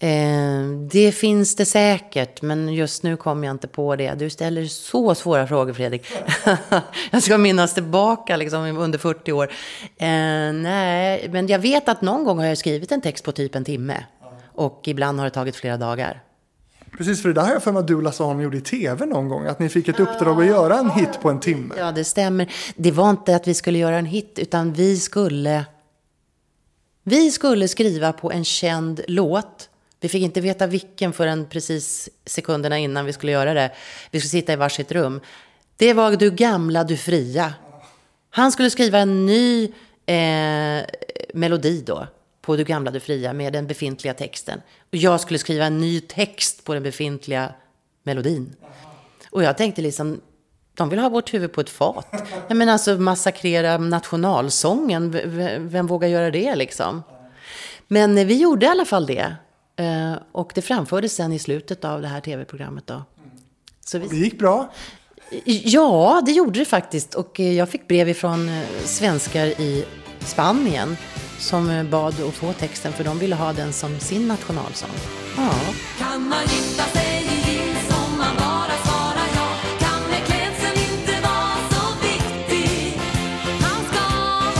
[0.00, 4.14] Eh, det finns det säkert, men just nu kommer jag inte på det.
[4.14, 6.06] Du ställer så svåra frågor, Fredrik.
[7.10, 9.52] jag ska minnas tillbaka liksom, under 40 år.
[9.96, 10.08] Eh,
[10.52, 13.64] nej, men jag vet att någon gång har jag skrivit en text på typ en
[13.64, 14.04] timme.
[14.54, 16.22] Och ibland har det tagit flera dagar.
[16.96, 18.60] Precis, för det där har jag för mig att du och Lasse Holm gjorde i
[18.60, 19.46] tv någon gång.
[19.46, 21.74] Att ni fick ett uppdrag att göra en hit på en timme.
[21.78, 22.52] Ja, det stämmer.
[22.76, 25.64] Det var inte att vi skulle göra en hit, utan vi skulle...
[27.02, 29.68] Vi skulle skriva på en känd låt.
[30.00, 33.72] Vi fick inte veta vilken förrän precis sekunderna innan vi skulle göra det.
[34.10, 35.20] Vi skulle sitta i varsitt rum.
[35.76, 37.54] Det var Du gamla, du fria.
[38.30, 39.64] Han skulle skriva en ny
[40.06, 40.84] eh,
[41.34, 42.06] melodi då
[42.48, 44.60] på Du gamla, du fria med den befintliga texten.
[44.90, 47.52] Och jag skulle skriva en ny text på den befintliga
[48.02, 48.54] melodin.
[49.30, 50.20] Och jag tänkte liksom,
[50.74, 52.06] de vill ha vårt huvud på ett fat.
[52.48, 55.10] Jag menar alltså massakrera nationalsången,
[55.70, 57.02] vem vågar göra det liksom?
[57.88, 59.34] Men vi gjorde i alla fall det.
[59.76, 63.02] Eh, Och det framfördes sen i slutet av det här tv-programmet då.
[63.84, 64.72] Så Det vi, gick bra.
[65.44, 67.14] ja, det gjorde det faktiskt.
[67.14, 69.84] Och eh, jag fick brev ifrån eh, svenskar i
[70.20, 70.96] Spanien
[71.38, 74.90] som eh, bad att få texten för de ville ha den som sin nationalsång.
[75.36, 75.50] Ja.
[75.98, 79.48] Kan man gifta sig i jeans om man bara svarar ja?
[79.78, 83.00] Kan väl klädseln inte vara så viktig?
[83.60, 84.00] Han ska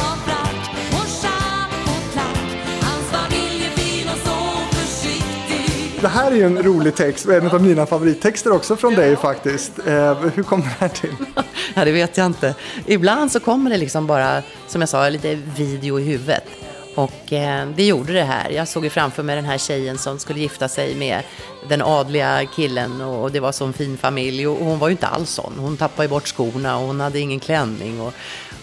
[0.00, 1.08] ha frack och
[1.88, 2.82] och klack.
[2.82, 6.00] Hans familj är fin och så försiktig.
[6.00, 9.16] Det här är ju en rolig text och en av mina favorittexter också från dig
[9.16, 9.78] faktiskt.
[9.86, 11.14] Eh, hur kom det här till?
[11.74, 12.54] Ja, det vet jag inte.
[12.86, 16.44] Ibland så kommer det liksom bara, som jag sa, lite video i huvudet.
[16.98, 18.50] Och eh, det gjorde det här.
[18.50, 21.22] Jag såg ju framför mig den här tjejen som skulle gifta sig med
[21.68, 24.46] den adliga killen och, och det var så en fin familj.
[24.46, 25.52] Och, och hon var ju inte alls sån.
[25.58, 28.00] Hon tappade ju bort skorna och hon hade ingen klänning.
[28.00, 28.14] Och,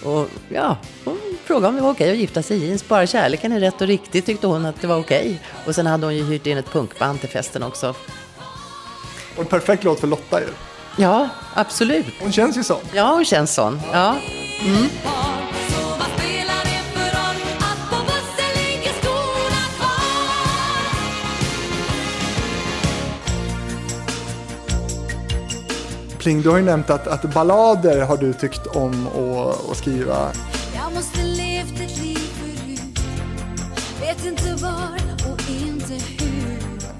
[0.03, 2.87] och ja, hon frågade om det var okej att gifta sig i jeans.
[2.87, 5.41] Bara kärleken är rätt och riktigt tyckte hon att det var okej.
[5.65, 7.95] Och sen hade hon ju hyrt in ett punkband till festen också.
[9.35, 10.47] Och en perfekt låt för Lotta ju.
[10.97, 12.05] Ja, absolut.
[12.21, 12.77] Hon känns ju så.
[12.93, 13.81] Ja, hon känns sån.
[13.91, 14.15] Ja.
[15.64, 15.64] Så
[26.25, 30.31] Pling, du har ju nämnt att, att ballader har du tyckt om att, att skriva.
[30.75, 32.99] Jag måste levt ett liv förut
[34.01, 34.99] Vet inte var
[35.31, 36.35] och inte hur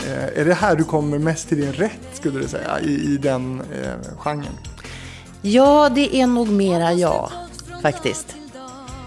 [0.07, 3.17] Eh, är det här du kommer mest till din rätt skulle du säga i, i
[3.17, 4.57] den eh, genren?
[5.41, 7.31] Ja, det är nog mera jag,
[7.81, 8.35] faktiskt.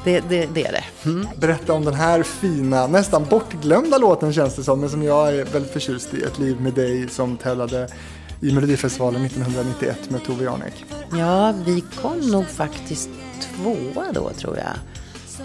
[0.04, 1.08] Det, det, det är det.
[1.08, 1.28] Mm.
[1.36, 5.44] Berätta om den här fina, nästan bortglömda låten känns det som, men som jag är
[5.44, 6.22] väldigt förtjust i.
[6.22, 7.88] Ett liv med dig som tävlade
[8.40, 10.84] i Melodifestivalen 1991 med Tove Janek.
[11.18, 13.10] Ja, vi kom nog faktiskt
[13.40, 14.74] tvåa då, tror jag.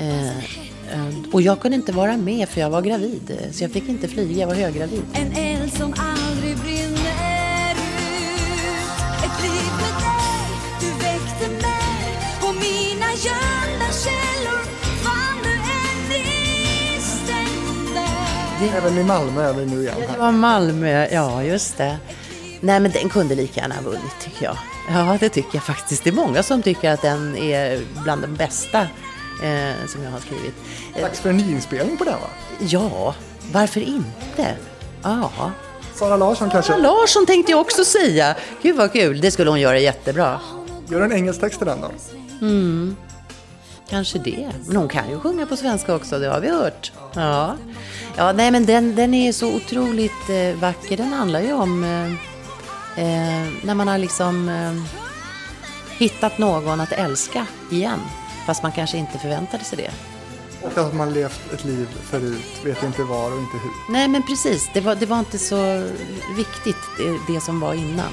[0.02, 3.90] Eh, eh, och jag kunde inte vara med för jag var gravid, så jag fick
[3.90, 5.02] inte flyga, jag var höggravid.
[5.14, 7.84] En eld som aldrig brinner ut
[9.26, 10.50] Ett liv med dig,
[10.80, 14.64] du väckte mig Och mina gömda källor
[15.04, 15.64] fann du
[18.78, 19.96] Även i Malmö är vi nu igen.
[20.00, 20.20] Det Här.
[20.20, 21.98] var Malmö, ja just det.
[22.64, 24.58] Nej men den kunde lika gärna ha vunnit tycker jag.
[24.90, 26.04] Ja det tycker jag faktiskt.
[26.04, 28.82] Det är många som tycker att den är bland de bästa
[29.44, 30.56] eh, som jag har skrivit.
[31.02, 32.28] Dags för en nyinspelning på den va?
[32.60, 33.16] ja,
[33.52, 34.56] varför inte?
[35.04, 35.52] Ja.
[35.96, 36.72] Sara Larsson kanske?
[36.72, 38.36] Sara Larsson tänkte jag också säga.
[38.62, 40.40] Gud vad kul, det skulle hon göra jättebra.
[40.88, 41.92] Gör en engelsk text till den då?
[43.90, 44.50] Kanske det.
[44.66, 46.92] Men hon kan ju sjunga på svenska också, det har vi hört.
[47.16, 47.56] Ja,
[48.18, 50.98] ja nej men den, den är så otroligt eh, vacker.
[50.98, 52.33] Den handlar ju om eh,
[52.98, 54.74] eh, när man har liksom eh,
[55.98, 58.00] hittat någon att älska igen.
[58.46, 59.92] Fast man kanske inte förväntade sig det.
[60.62, 63.94] Och att man levt ett liv förut, vet inte var och inte hur.
[63.94, 64.70] Nej, men precis.
[64.74, 65.90] Det var, det var inte så
[66.38, 68.12] viktigt, det, det som var innan.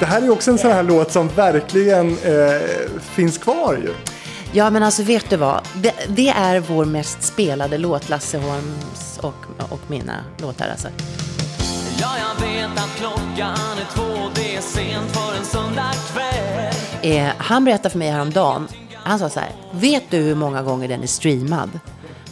[0.00, 2.60] Det här är också en sån här låt som verkligen eh,
[3.00, 4.15] finns kvar ju.
[4.56, 5.68] Ja, men alltså vet du vad?
[5.74, 9.34] Det, det är vår mest spelade låt, Lasse Holms och,
[9.70, 10.88] och mina låtar alltså.
[12.00, 16.74] Ja, jag vet att klockan är två, det är sent för en söndagkväll.
[17.02, 20.88] Eh, han berättade för mig häromdagen, han sa så här, vet du hur många gånger
[20.88, 21.70] den är streamad?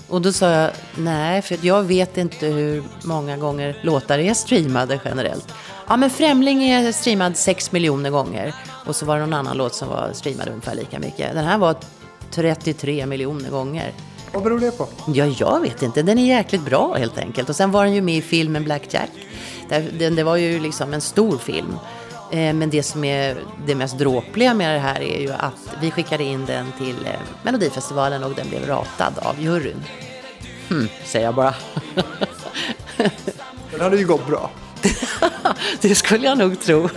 [0.09, 5.01] Och då sa jag, nej, för jag vet inte hur många gånger låtar är streamade
[5.05, 5.55] generellt.
[5.89, 8.55] Ja, men Främling är streamad 6 miljoner gånger.
[8.87, 11.35] Och så var det någon annan låt som var streamad ungefär lika mycket.
[11.35, 11.77] Den här var
[12.35, 13.93] 33 miljoner gånger.
[14.33, 14.89] Vad beror det på?
[15.07, 16.03] Ja, jag vet inte.
[16.03, 17.49] Den är jäkligt bra helt enkelt.
[17.49, 19.11] Och sen var den ju med i filmen Black Jack.
[19.99, 21.77] Det var ju liksom en stor film.
[22.31, 23.37] Eh, Men det som är
[23.67, 27.13] det mest dråpliga med det här är ju att vi skickade in den till eh,
[27.43, 29.85] Melodifestivalen och den blev ratad av juryn.
[30.69, 31.55] Hmm, säger jag bara.
[33.71, 34.51] Den hade ju gått bra.
[35.81, 36.89] det skulle jag nog tro.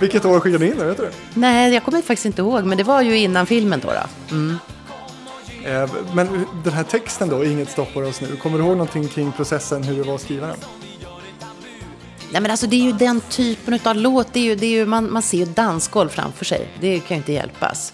[0.00, 1.10] Vilket år skickade ni in den, vet du?
[1.34, 3.88] Nej, jag kommer faktiskt inte ihåg, men det var ju innan filmen då.
[3.88, 4.34] då.
[4.34, 4.58] Mm.
[5.64, 8.36] Eh, Men den här texten då, Inget stoppar oss nu.
[8.36, 10.56] Kommer du ihåg någonting kring processen, hur det var att skriva den?
[12.32, 14.70] Nej men alltså det är ju den typen av låt, det är ju, det är
[14.70, 16.68] ju, man, man ser ju dansgolv framför sig.
[16.80, 17.92] Det kan ju inte hjälpas.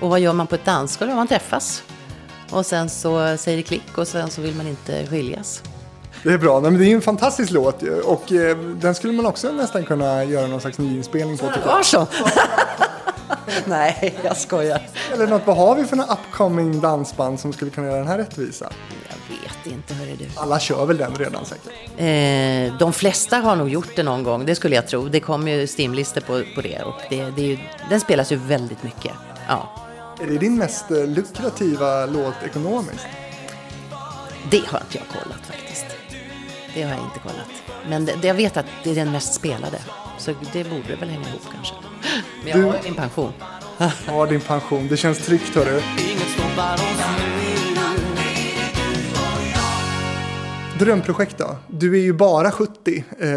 [0.00, 1.14] Och vad gör man på ett dansgolv?
[1.14, 1.82] Man träffas.
[2.50, 5.62] Och sen så säger det klick och sen så vill man inte skiljas.
[6.22, 8.00] Det är bra, Nej, men det är ju en fantastisk låt ju.
[8.00, 11.46] och eh, den skulle man också nästan kunna göra någon slags nyinspelning på.
[11.46, 11.74] tycker jag.
[11.74, 12.06] Var så?
[13.64, 14.82] Nej, jag skojar.
[15.12, 18.18] Eller något, vad har vi för några upcoming dansband som skulle kunna göra den här
[18.18, 18.72] rättvisa?
[19.08, 20.26] Jag vet inte, hörru du.
[20.36, 21.72] Alla kör väl den redan säkert?
[21.96, 25.08] Eh, de flesta har nog gjort det någon gång, det skulle jag tro.
[25.08, 27.58] Det kommer ju stimlistor på, på det och det, det är ju,
[27.90, 29.12] den spelas ju väldigt mycket.
[29.48, 29.72] Ja,
[30.20, 33.06] Är det din mest eh, lukrativa låt ekonomiskt?
[34.50, 35.71] det har inte jag kollat faktiskt.
[36.74, 37.48] Det har jag inte kollat.
[37.88, 39.78] Men det, det, jag vet att det är den mest spelade.
[40.18, 41.74] Så det borde väl hänga ihop kanske.
[42.44, 43.32] Men jag Du- har min pension.
[44.06, 44.88] Ja, din pension.
[44.88, 45.80] Det känns tryggt hörru.
[45.98, 47.51] Inget stoppar oss nu.
[50.84, 51.56] Drömprojekt då?
[51.66, 53.30] Du är ju bara 70 eh,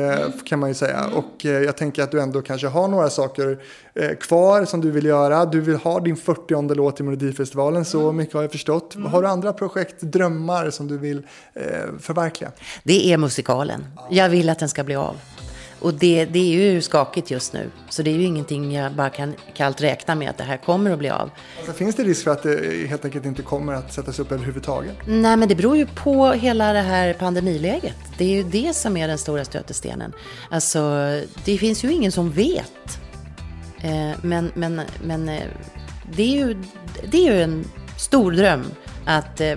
[0.46, 1.06] kan man ju säga.
[1.14, 3.60] Och eh, jag tänker att du ändå kanske har några saker
[3.96, 5.46] eh, kvar som du vill göra.
[5.46, 8.96] Du vill ha din 40 låt i Melodifestivalen, så mycket har jag förstått.
[9.06, 11.18] Har du andra projekt, drömmar som du vill
[11.54, 11.64] eh,
[12.00, 12.52] förverkliga?
[12.84, 13.86] Det är musikalen.
[14.10, 15.16] Jag vill att den ska bli av.
[15.86, 17.72] Och det, det är ju skakigt just nu.
[17.90, 20.92] Så det är ju ingenting jag bara kan kallt räkna med att det här kommer
[20.92, 21.30] att bli av.
[21.58, 24.96] Alltså, finns det risk för att det helt enkelt inte kommer att sättas upp överhuvudtaget?
[25.08, 27.96] Nej, men det beror ju på hela det här pandemiläget.
[28.18, 30.14] Det är ju det som är den stora stötestenen.
[30.50, 30.82] Alltså,
[31.46, 33.00] det finns ju ingen som vet.
[33.82, 35.44] Eh, men men, men eh,
[36.16, 36.64] det, är ju,
[37.12, 37.66] det är ju en
[37.98, 38.66] stor dröm
[39.06, 39.56] att eh,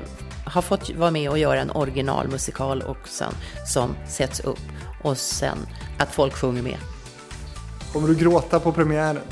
[0.54, 3.24] ha fått vara med och göra en originalmusikal också
[3.66, 4.58] som sätts upp.
[5.02, 5.58] Och sen
[5.98, 6.78] att folk sjunger med.
[7.92, 9.22] Kommer du gråta på premiären?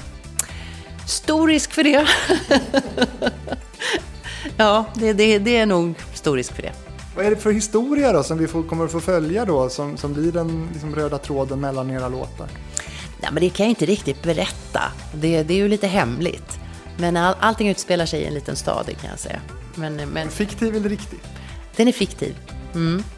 [1.07, 2.07] Stor risk för det.
[4.57, 6.73] ja, det, det, det är nog stor risk för det.
[7.17, 9.97] Vad är det för historia då som vi får, kommer att få följa då som,
[9.97, 12.49] som blir den liksom, röda tråden mellan era låtar?
[13.21, 14.83] Nej, men det kan jag inte riktigt berätta.
[15.15, 16.59] Det, det är ju lite hemligt.
[16.99, 19.41] Men all, allting utspelar sig i en liten stad, det kan jag säga.
[19.75, 21.19] Men, men Fiktiv eller riktig?
[21.77, 22.37] den är fiktiv.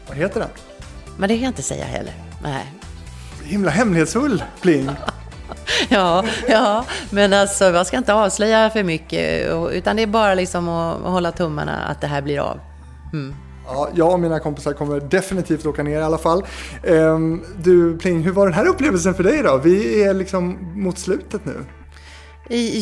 [0.07, 0.49] Vad heter den?
[1.17, 2.13] Men det kan jag inte säga heller.
[2.43, 2.65] Nej.
[3.49, 4.89] Himla hemlighetsfull, Pling.
[5.89, 9.51] Ja, ja, men alltså jag ska inte avslöja för mycket.
[9.71, 12.59] Utan det är bara liksom att, att hålla tummarna att det här blir av.
[13.65, 16.45] Ja, jag och mina kompisar kommer definitivt åka ner i alla fall.
[16.83, 19.57] Ehm, du Pling, hur var den här upplevelsen för dig då?
[19.57, 21.65] Vi är liksom mot slutet nu.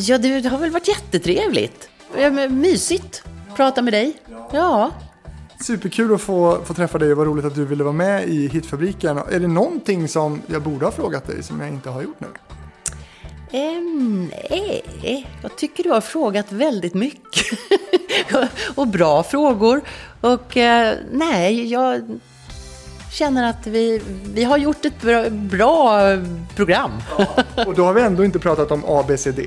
[0.07, 1.89] Ja, det har väl varit jättetrevligt.
[2.49, 3.23] Mysigt.
[3.55, 4.13] Prata med dig.
[4.51, 4.91] Ja.
[5.63, 8.47] Superkul att få, få träffa dig och vad roligt att du ville vara med i
[8.47, 9.17] Hitfabriken.
[9.17, 12.27] Är det någonting som jag borde ha frågat dig som jag inte har gjort nu?
[13.51, 17.59] Ehm, nej, jag tycker du har frågat väldigt mycket.
[18.75, 19.81] och bra frågor.
[20.21, 22.19] Och eh, nej, jag
[23.11, 24.01] känner att vi,
[24.33, 26.01] vi har gjort ett bra, bra
[26.55, 26.91] program.
[27.67, 29.39] Och då har vi ändå inte pratat om ABCD.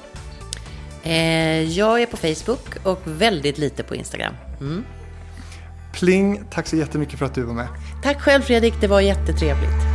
[1.03, 4.33] Eh, jag är på Facebook och väldigt lite på Instagram.
[4.59, 4.83] Mm.
[5.93, 7.67] Pling, tack så jättemycket för att du var med.
[8.03, 9.92] Tack själv Fredrik, det var jättetrevligt.